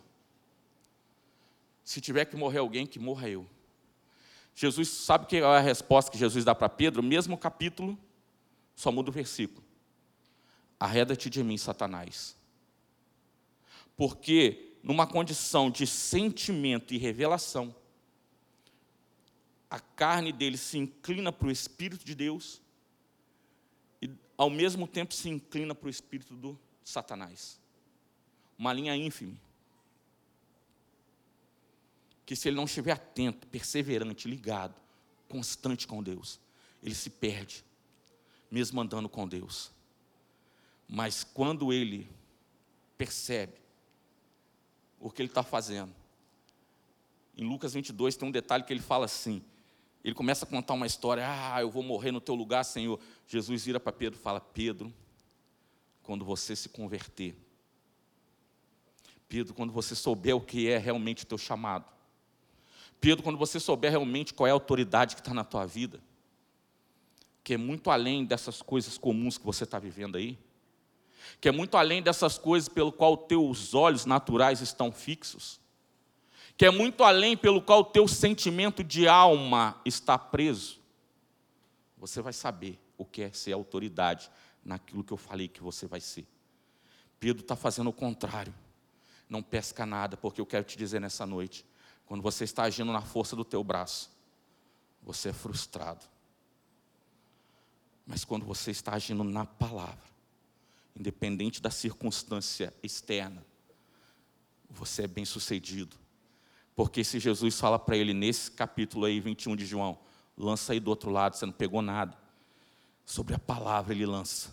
[1.83, 3.45] se tiver que morrer alguém, que morra eu.
[4.55, 7.03] Jesus, sabe que é a resposta que Jesus dá para Pedro?
[7.03, 7.99] Mesmo capítulo,
[8.81, 9.63] só muda o versículo.
[10.79, 12.35] Arreda-te de mim, Satanás.
[13.95, 17.77] Porque, numa condição de sentimento e revelação,
[19.69, 22.63] a carne dele se inclina para o Espírito de Deus
[24.01, 27.61] e, ao mesmo tempo, se inclina para o Espírito do Satanás.
[28.57, 29.39] Uma linha ínfime.
[32.25, 34.75] Que se ele não estiver atento, perseverante, ligado,
[35.29, 36.41] constante com Deus,
[36.83, 37.63] ele se perde,
[38.51, 39.71] mesmo andando com Deus.
[40.89, 42.11] Mas quando ele
[42.99, 43.55] percebe
[44.99, 45.95] o que ele está fazendo,
[47.37, 49.43] em Lucas 22 tem um detalhe que ele fala assim:
[50.03, 52.99] ele começa a contar uma história, ah, eu vou morrer no teu lugar, Senhor.
[53.27, 54.93] Jesus vira para Pedro e fala: Pedro,
[56.03, 57.37] quando você se converter.
[59.29, 61.85] Pedro, quando você souber o que é realmente o teu chamado.
[63.01, 66.01] Pedro, quando você souber realmente qual é a autoridade que está na tua vida,
[67.43, 70.39] que é muito além dessas coisas comuns que você está vivendo aí,
[71.41, 75.61] que é muito além dessas coisas pelo qual teus olhos naturais estão fixos,
[76.57, 80.79] que é muito além pelo qual teu sentimento de alma está preso,
[81.97, 84.31] você vai saber o que é ser autoridade
[84.65, 86.27] naquilo que eu falei que você vai ser.
[87.19, 88.55] Pedro está fazendo o contrário.
[89.29, 91.65] Não pesca nada, porque eu quero te dizer nessa noite,
[92.05, 94.11] quando você está agindo na força do teu braço,
[95.03, 96.05] você é frustrado.
[98.11, 100.11] Mas quando você está agindo na palavra,
[100.97, 103.47] independente da circunstância externa,
[104.69, 105.97] você é bem sucedido.
[106.75, 109.97] Porque se Jesus fala para ele nesse capítulo aí, 21 de João,
[110.37, 112.19] lança aí do outro lado, você não pegou nada.
[113.07, 114.53] Sobre a palavra ele lança.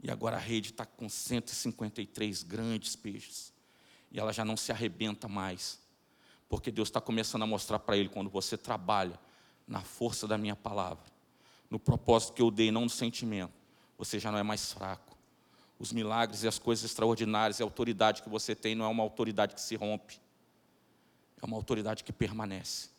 [0.00, 3.52] E agora a rede está com 153 grandes peixes.
[4.08, 5.80] E ela já não se arrebenta mais.
[6.48, 9.18] Porque Deus está começando a mostrar para ele quando você trabalha
[9.66, 11.15] na força da minha palavra,
[11.70, 13.52] no propósito que eu dei, não no sentimento,
[13.98, 15.16] você já não é mais fraco.
[15.78, 19.02] Os milagres e as coisas extraordinárias e a autoridade que você tem não é uma
[19.02, 20.18] autoridade que se rompe,
[21.40, 22.90] é uma autoridade que permanece.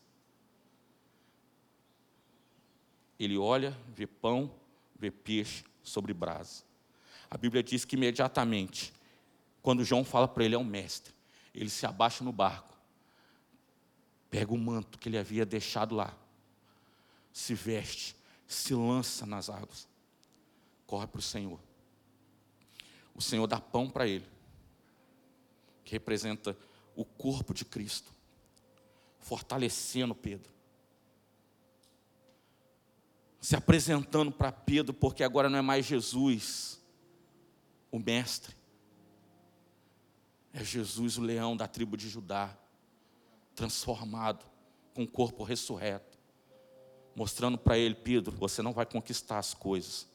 [3.20, 4.52] Ele olha, vê pão,
[5.00, 6.64] vê peixe sobre brasa.
[7.30, 8.94] A Bíblia diz que imediatamente,
[9.62, 11.14] quando João fala para ele, é um mestre,
[11.54, 12.78] ele se abaixa no barco,
[14.30, 16.14] pega o manto que ele havia deixado lá,
[17.34, 18.16] se veste,
[18.48, 19.88] se lança nas águas,
[20.86, 21.60] corre para o Senhor.
[23.14, 24.26] O Senhor dá pão para ele,
[25.84, 26.58] que representa
[26.96, 28.12] o corpo de Cristo,
[29.20, 30.52] fortalecendo Pedro.
[33.42, 36.82] Se apresentando para Pedro, porque agora não é mais Jesus,
[37.92, 38.56] o mestre,
[40.54, 42.58] é Jesus, o leão da tribo de Judá,
[43.54, 44.46] transformado,
[44.94, 46.17] com o corpo ressurreto,
[47.18, 50.08] mostrando para ele: Pedro, você não vai conquistar as coisas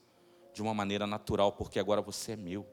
[0.55, 2.65] de uma maneira natural, porque agora você é meu.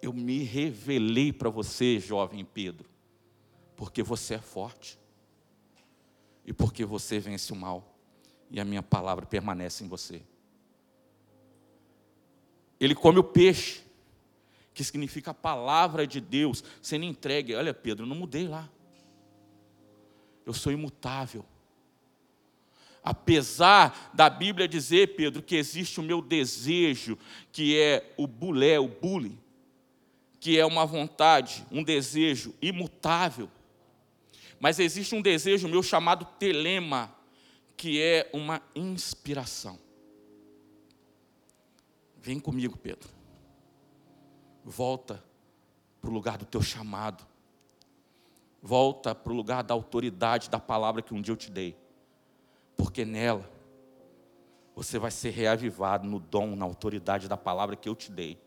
[0.00, 2.88] Eu me revelei para você, jovem Pedro,
[3.76, 4.98] porque você é forte
[6.46, 7.94] e porque você vence o mal
[8.50, 10.22] e a minha palavra permanece em você.
[12.80, 13.82] Ele come o peixe,
[14.72, 17.54] que significa a palavra de Deus sendo entregue.
[17.54, 18.68] Olha, Pedro, eu não mudei lá.
[20.44, 21.44] Eu sou imutável.
[23.04, 27.18] Apesar da Bíblia dizer, Pedro, que existe o meu desejo,
[27.52, 29.38] que é o bulé, o bullying,
[30.40, 33.50] que é uma vontade, um desejo imutável.
[34.58, 37.14] Mas existe um desejo meu chamado telema,
[37.76, 39.78] que é uma inspiração.
[42.16, 43.10] Vem comigo, Pedro.
[44.64, 45.22] Volta
[46.00, 47.22] para o lugar do teu chamado.
[48.62, 51.83] Volta para o lugar da autoridade da palavra que um dia eu te dei.
[52.76, 53.54] Porque nela
[54.74, 58.38] você vai ser reavivado no dom, na autoridade da palavra que eu te dei.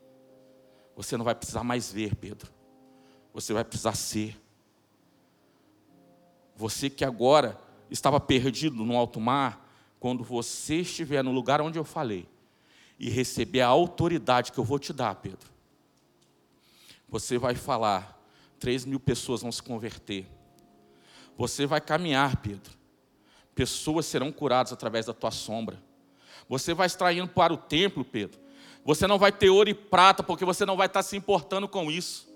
[0.95, 2.51] Você não vai precisar mais ver, Pedro.
[3.33, 4.37] Você vai precisar ser.
[6.55, 7.57] Você que agora
[7.89, 9.65] estava perdido no alto mar,
[9.99, 12.27] quando você estiver no lugar onde eu falei
[12.99, 15.49] e receber a autoridade que eu vou te dar, Pedro,
[17.07, 18.19] você vai falar,
[18.59, 20.27] três mil pessoas vão se converter.
[21.37, 22.76] Você vai caminhar, Pedro.
[23.57, 25.79] Pessoas serão curadas através da tua sombra.
[26.47, 28.39] Você vai estar indo para o templo, Pedro.
[28.85, 31.89] Você não vai ter ouro e prata, porque você não vai estar se importando com
[31.89, 32.27] isso.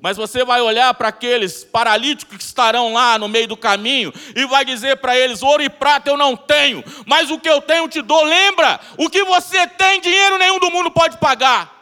[0.00, 4.46] Mas você vai olhar para aqueles paralíticos que estarão lá no meio do caminho e
[4.46, 7.88] vai dizer para eles: ouro e prata eu não tenho, mas o que eu tenho
[7.88, 8.22] te dou.
[8.22, 11.79] Lembra, o que você tem, dinheiro nenhum do mundo pode pagar.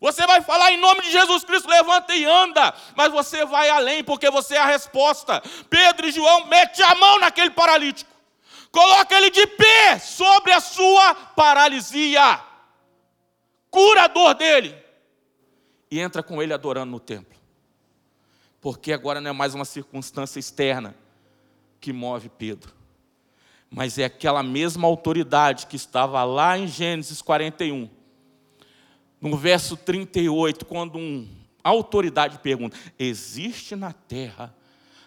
[0.00, 4.02] Você vai falar em nome de Jesus Cristo, levanta e anda, mas você vai além,
[4.02, 5.42] porque você é a resposta.
[5.68, 8.10] Pedro e João mete a mão naquele paralítico,
[8.72, 12.42] coloca ele de pé sobre a sua paralisia,
[13.70, 14.74] cura a dor dele
[15.90, 17.38] e entra com ele adorando no templo.
[18.58, 20.94] Porque agora não é mais uma circunstância externa
[21.78, 22.72] que move Pedro,
[23.70, 27.99] mas é aquela mesma autoridade que estava lá em Gênesis 41,
[29.20, 31.26] no verso 38, quando uma
[31.62, 34.54] autoridade pergunta: Existe na terra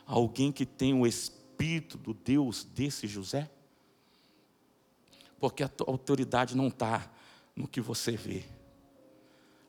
[0.05, 3.49] alguém que tem o espírito do Deus desse José?
[5.39, 7.11] Porque a autoridade não está
[7.55, 8.43] no que você vê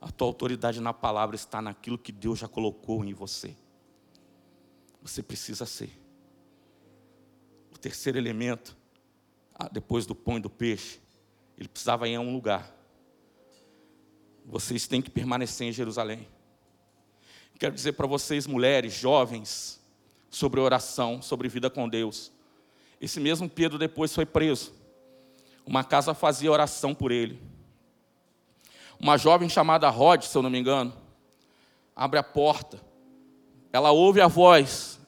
[0.05, 3.57] a tua autoridade na palavra está naquilo que Deus já colocou em você.
[5.01, 5.99] Você precisa ser.
[7.73, 8.77] O terceiro elemento,
[9.55, 11.01] ah, depois do pão e do peixe,
[11.57, 12.71] ele precisava ir a um lugar.
[14.45, 16.29] Vocês têm que permanecer em Jerusalém.
[17.59, 19.81] Quero dizer para vocês, mulheres, jovens,
[20.29, 22.33] sobre oração, sobre vida com Deus.
[23.01, 24.73] Esse mesmo Pedro depois foi preso.
[25.65, 27.41] Uma casa fazia oração por ele.
[28.99, 30.93] Uma jovem chamada Rod, se eu não me engano,
[31.95, 32.81] abre a porta.
[33.73, 35.01] Ela ouve a voz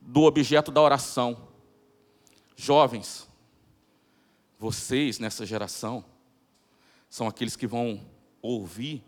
[0.00, 1.48] do objeto da oração.
[2.56, 3.28] Jovens,
[4.58, 6.04] vocês nessa geração
[7.08, 8.00] são aqueles que vão
[8.42, 9.04] ouvir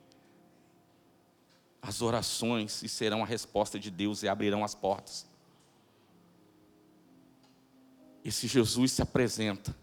[1.81, 5.27] as orações e serão a resposta de Deus e abrirão as portas.
[8.25, 9.75] Esse Jesus se apresenta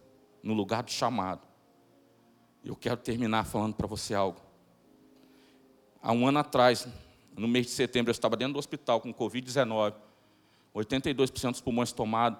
[0.42, 1.42] no lugar do chamado.
[2.64, 4.40] Eu quero terminar falando para você algo.
[6.02, 6.88] Há um ano atrás,
[7.36, 9.94] no mês de setembro, eu estava dentro do hospital com Covid-19,
[10.74, 12.40] 82% dos pulmões tomados,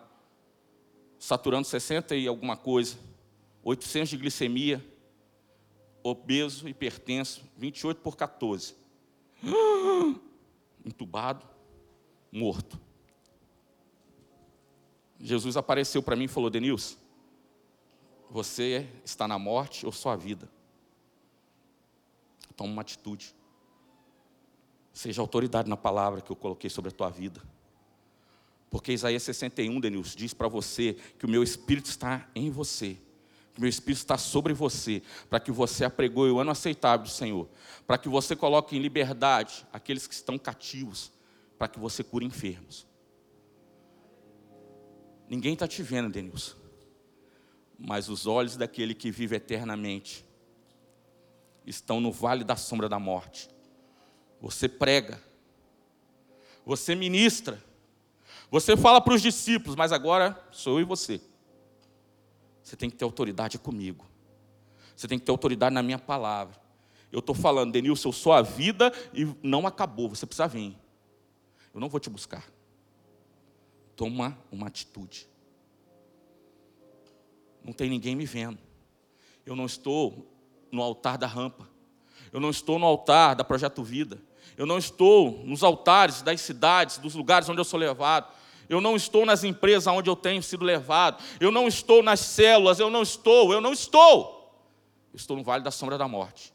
[1.18, 2.98] saturando 60 e alguma coisa,
[3.64, 4.86] 800 de glicemia,
[6.10, 8.76] obeso, hipertenso, 28 por 14.
[10.86, 11.46] Entubado,
[12.32, 12.80] morto.
[15.20, 16.98] Jesus apareceu para mim e falou: Denilson,
[18.30, 20.50] você está na morte ou sua vida?
[22.56, 23.36] Toma uma atitude.
[24.94, 27.42] Seja autoridade na palavra que eu coloquei sobre a tua vida.
[28.70, 32.98] Porque Isaías 61, Denilson, diz para você que o meu Espírito está em você.
[33.54, 35.02] Que meu Espírito está sobre você.
[35.30, 37.48] Para que você apregoe o ano aceitável do Senhor.
[37.86, 41.12] Para que você coloque em liberdade aqueles que estão cativos.
[41.58, 42.88] Para que você cure enfermos.
[45.30, 46.56] Ninguém está te vendo, Denilson.
[47.78, 50.26] Mas os olhos daquele que vive eternamente
[51.66, 53.50] estão no vale da sombra da morte.
[54.42, 55.22] Você prega,
[56.66, 57.64] você ministra,
[58.50, 61.22] você fala para os discípulos, mas agora sou eu e você.
[62.70, 64.06] Você tem que ter autoridade comigo.
[64.96, 66.56] Você tem que ter autoridade na minha palavra.
[67.12, 70.78] Eu estou falando, Denilson, eu sou a vida e não acabou, você precisa vir.
[71.74, 72.46] Eu não vou te buscar
[74.00, 75.28] toma uma atitude.
[77.62, 78.58] Não tem ninguém me vendo.
[79.46, 80.34] Eu não estou
[80.72, 81.68] no altar da rampa.
[82.32, 84.18] Eu não estou no altar da Projeto Vida.
[84.56, 88.32] Eu não estou nos altares das cidades, dos lugares onde eu sou levado.
[88.70, 91.22] Eu não estou nas empresas onde eu tenho sido levado.
[91.40, 92.80] Eu não estou nas células.
[92.80, 93.52] Eu não estou.
[93.52, 94.64] Eu não estou.
[95.12, 96.54] Eu estou no vale da sombra da morte.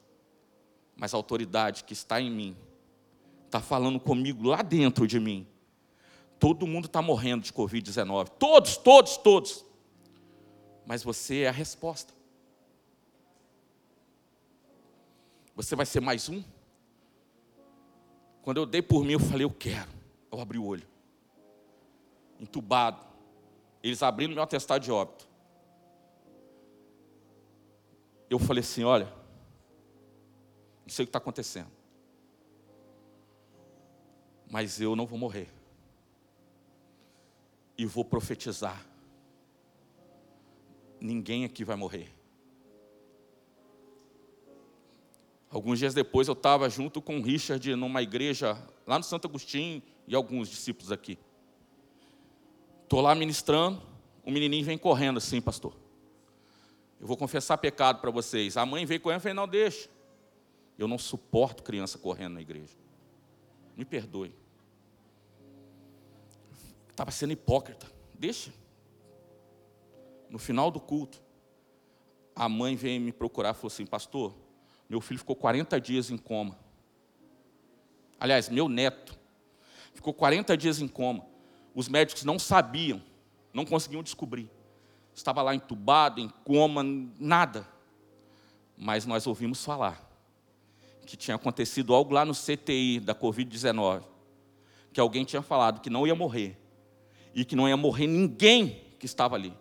[0.96, 2.56] Mas a autoridade que está em mim
[3.44, 5.46] está falando comigo lá dentro de mim
[6.44, 8.28] Todo mundo está morrendo de Covid-19.
[8.38, 9.64] Todos, todos, todos.
[10.84, 12.12] Mas você é a resposta.
[15.56, 16.42] Você vai ser mais um?
[18.42, 19.88] Quando eu dei por mim, eu falei, eu quero.
[20.30, 20.86] Eu abri o olho.
[22.44, 23.02] Entubado.
[23.82, 25.26] Eles abriram meu atestado de óbito.
[28.28, 29.06] Eu falei assim: olha,
[30.82, 31.70] não sei o que está acontecendo.
[34.50, 35.48] Mas eu não vou morrer
[37.76, 38.86] e vou profetizar.
[41.00, 42.12] Ninguém aqui vai morrer.
[45.50, 49.82] Alguns dias depois eu estava junto com o Richard numa igreja lá no Santo Agostinho
[50.06, 51.18] e alguns discípulos aqui.
[52.84, 53.82] Estou lá ministrando,
[54.24, 55.74] o menininho vem correndo assim, pastor.
[57.00, 58.56] Eu vou confessar pecado para vocês.
[58.56, 59.90] A mãe veio correndo e falei, não, deixa.
[60.78, 62.72] Eu não suporto criança correndo na igreja.
[63.76, 64.34] Me perdoe.
[66.90, 67.90] Estava sendo hipócrita.
[68.14, 68.52] Deixa.
[70.30, 71.20] No final do culto,
[72.34, 74.34] a mãe veio me procurar e falou assim: Pastor,
[74.88, 76.58] meu filho ficou 40 dias em coma.
[78.18, 79.18] Aliás, meu neto
[79.92, 81.26] ficou 40 dias em coma.
[81.74, 83.02] Os médicos não sabiam,
[83.52, 84.48] não conseguiam descobrir.
[85.14, 86.82] Estava lá entubado, em coma,
[87.18, 87.68] nada.
[88.76, 90.04] Mas nós ouvimos falar
[91.06, 94.02] que tinha acontecido algo lá no CTI da Covid-19,
[94.92, 96.56] que alguém tinha falado que não ia morrer,
[97.34, 99.52] e que não ia morrer ninguém que estava ali.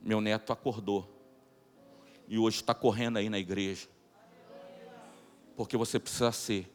[0.00, 1.12] Meu neto acordou
[2.28, 3.88] e hoje está correndo aí na igreja,
[5.56, 6.72] porque você precisa ser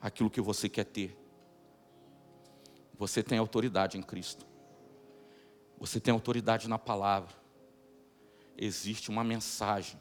[0.00, 1.16] aquilo que você quer ter.
[2.98, 4.44] Você tem autoridade em Cristo,
[5.78, 7.34] você tem autoridade na palavra.
[8.56, 9.98] Existe uma mensagem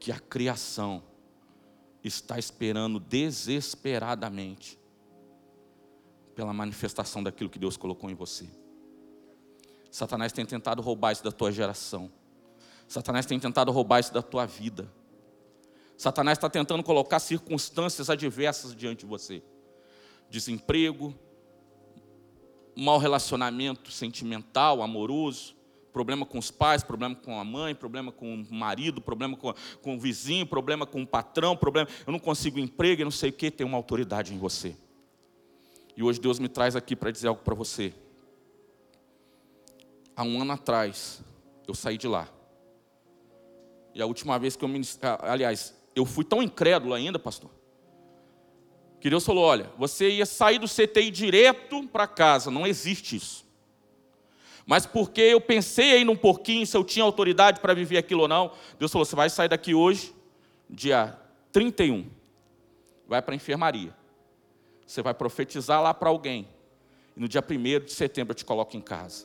[0.00, 1.02] que a criação
[2.02, 4.78] está esperando desesperadamente
[6.34, 8.48] pela manifestação daquilo que Deus colocou em você.
[9.90, 12.12] Satanás tem tentado roubar isso da tua geração.
[12.86, 14.92] Satanás tem tentado roubar isso da tua vida.
[15.96, 19.42] Satanás está tentando colocar circunstâncias adversas diante de você:
[20.28, 21.14] desemprego,
[22.76, 25.56] mau relacionamento sentimental, amoroso,
[25.92, 29.96] problema com os pais, problema com a mãe, problema com o marido, problema com, com
[29.96, 31.88] o vizinho, problema com o patrão, problema.
[32.06, 34.76] Eu não consigo emprego, eu não sei o que, tem uma autoridade em você.
[35.96, 37.94] E hoje Deus me traz aqui para dizer algo para você.
[40.14, 41.22] Há um ano atrás,
[41.66, 42.28] eu saí de lá.
[43.94, 47.50] E a última vez que eu ministrei, aliás, eu fui tão incrédulo ainda, pastor,
[49.06, 53.46] que Deus falou: olha, você ia sair do CTI direto para casa, não existe isso.
[54.66, 58.28] Mas porque eu pensei aí num pouquinho se eu tinha autoridade para viver aquilo ou
[58.28, 58.50] não,
[58.80, 60.12] Deus falou: você vai sair daqui hoje,
[60.68, 61.16] dia
[61.52, 62.10] 31,
[63.06, 63.94] vai para a enfermaria.
[64.84, 66.48] Você vai profetizar lá para alguém.
[67.16, 69.24] E no dia 1 de setembro eu te coloco em casa.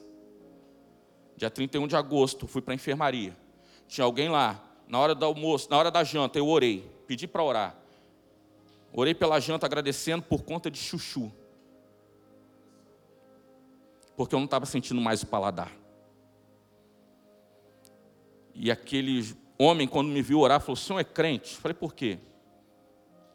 [1.36, 3.36] Dia 31 de agosto, fui para a enfermaria.
[3.88, 7.43] Tinha alguém lá, na hora do almoço, na hora da janta, eu orei, pedi para
[7.43, 7.80] orar.
[8.93, 11.31] Orei pela janta agradecendo por conta de chuchu.
[14.15, 15.71] Porque eu não estava sentindo mais o paladar.
[18.53, 21.55] E aquele homem, quando me viu orar, falou: O senhor é crente?
[21.55, 22.19] Eu falei: Por quê?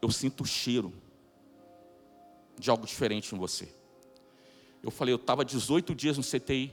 [0.03, 0.93] Eu sinto o cheiro
[2.59, 3.75] de algo diferente em você.
[4.83, 6.73] Eu falei: Eu estava 18 dias no CTI,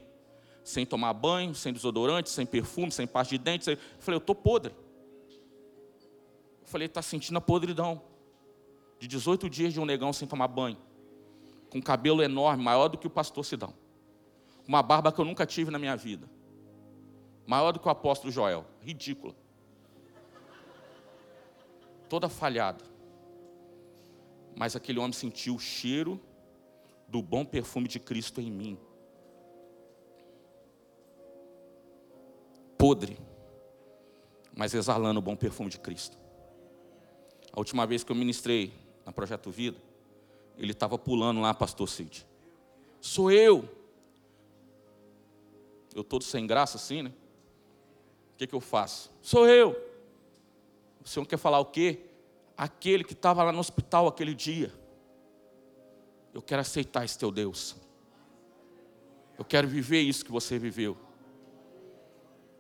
[0.62, 3.70] sem tomar banho, sem desodorante, sem perfume, sem pasta de dente.
[3.70, 4.76] Eu falei: Eu estou podre.
[6.62, 8.13] Eu falei: Está sentindo a podridão
[9.04, 10.78] de 18 dias de um negão sem tomar banho,
[11.70, 13.74] com cabelo enorme, maior do que o pastor Sidão,
[14.66, 16.30] uma barba que eu nunca tive na minha vida,
[17.46, 19.36] maior do que o apóstolo Joel, ridícula,
[22.08, 22.86] toda falhada.
[24.56, 26.18] Mas aquele homem sentiu o cheiro
[27.06, 28.78] do bom perfume de Cristo em mim.
[32.78, 33.18] Podre,
[34.56, 36.18] mas exalando o bom perfume de Cristo.
[37.52, 39.78] A última vez que eu ministrei na Projeto Vida,
[40.58, 42.26] ele estava pulando lá, pastor Cid.
[43.02, 43.68] Sou eu.
[45.94, 47.14] Eu todo sem graça assim, né?
[48.34, 49.12] O que, que eu faço?
[49.22, 49.72] Sou eu.
[51.04, 52.00] O senhor quer falar o quê?
[52.58, 54.72] Aquele que estava lá no hospital aquele dia.
[56.34, 57.76] Eu quero aceitar esse teu Deus.
[59.38, 60.98] Eu quero viver isso que você viveu.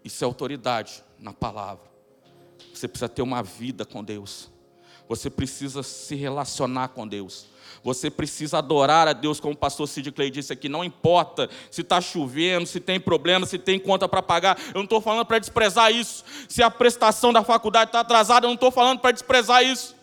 [0.04, 1.90] Isso é autoridade na palavra.
[2.74, 4.52] Você precisa ter uma vida com Deus.
[5.08, 7.54] Você precisa se relacionar com Deus.
[7.84, 10.70] Você precisa adorar a Deus, como o pastor Sid Clay disse aqui.
[10.70, 14.58] Não importa se está chovendo, se tem problema, se tem conta para pagar.
[14.68, 16.24] Eu não estou falando para desprezar isso.
[16.48, 19.96] Se a prestação da faculdade está atrasada, eu não estou falando para desprezar isso.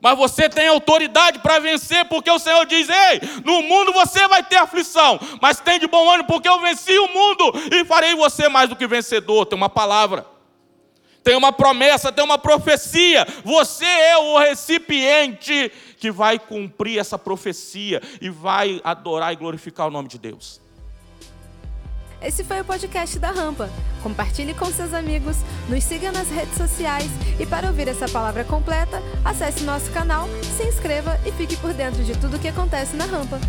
[0.00, 4.42] Mas você tem autoridade para vencer, porque o Senhor diz: Ei, no mundo você vai
[4.42, 8.48] ter aflição, mas tem de bom ânimo, porque eu venci o mundo e farei você
[8.48, 9.46] mais do que vencedor.
[9.46, 10.35] Tem uma palavra
[11.26, 13.26] tem uma promessa, tem uma profecia.
[13.42, 19.90] Você é o recipiente que vai cumprir essa profecia e vai adorar e glorificar o
[19.90, 20.60] nome de Deus.
[22.22, 23.68] Esse foi o podcast da Rampa.
[24.04, 27.10] Compartilhe com seus amigos, nos siga nas redes sociais
[27.40, 32.04] e para ouvir essa palavra completa, acesse nosso canal, se inscreva e fique por dentro
[32.04, 33.40] de tudo o que acontece na Rampa.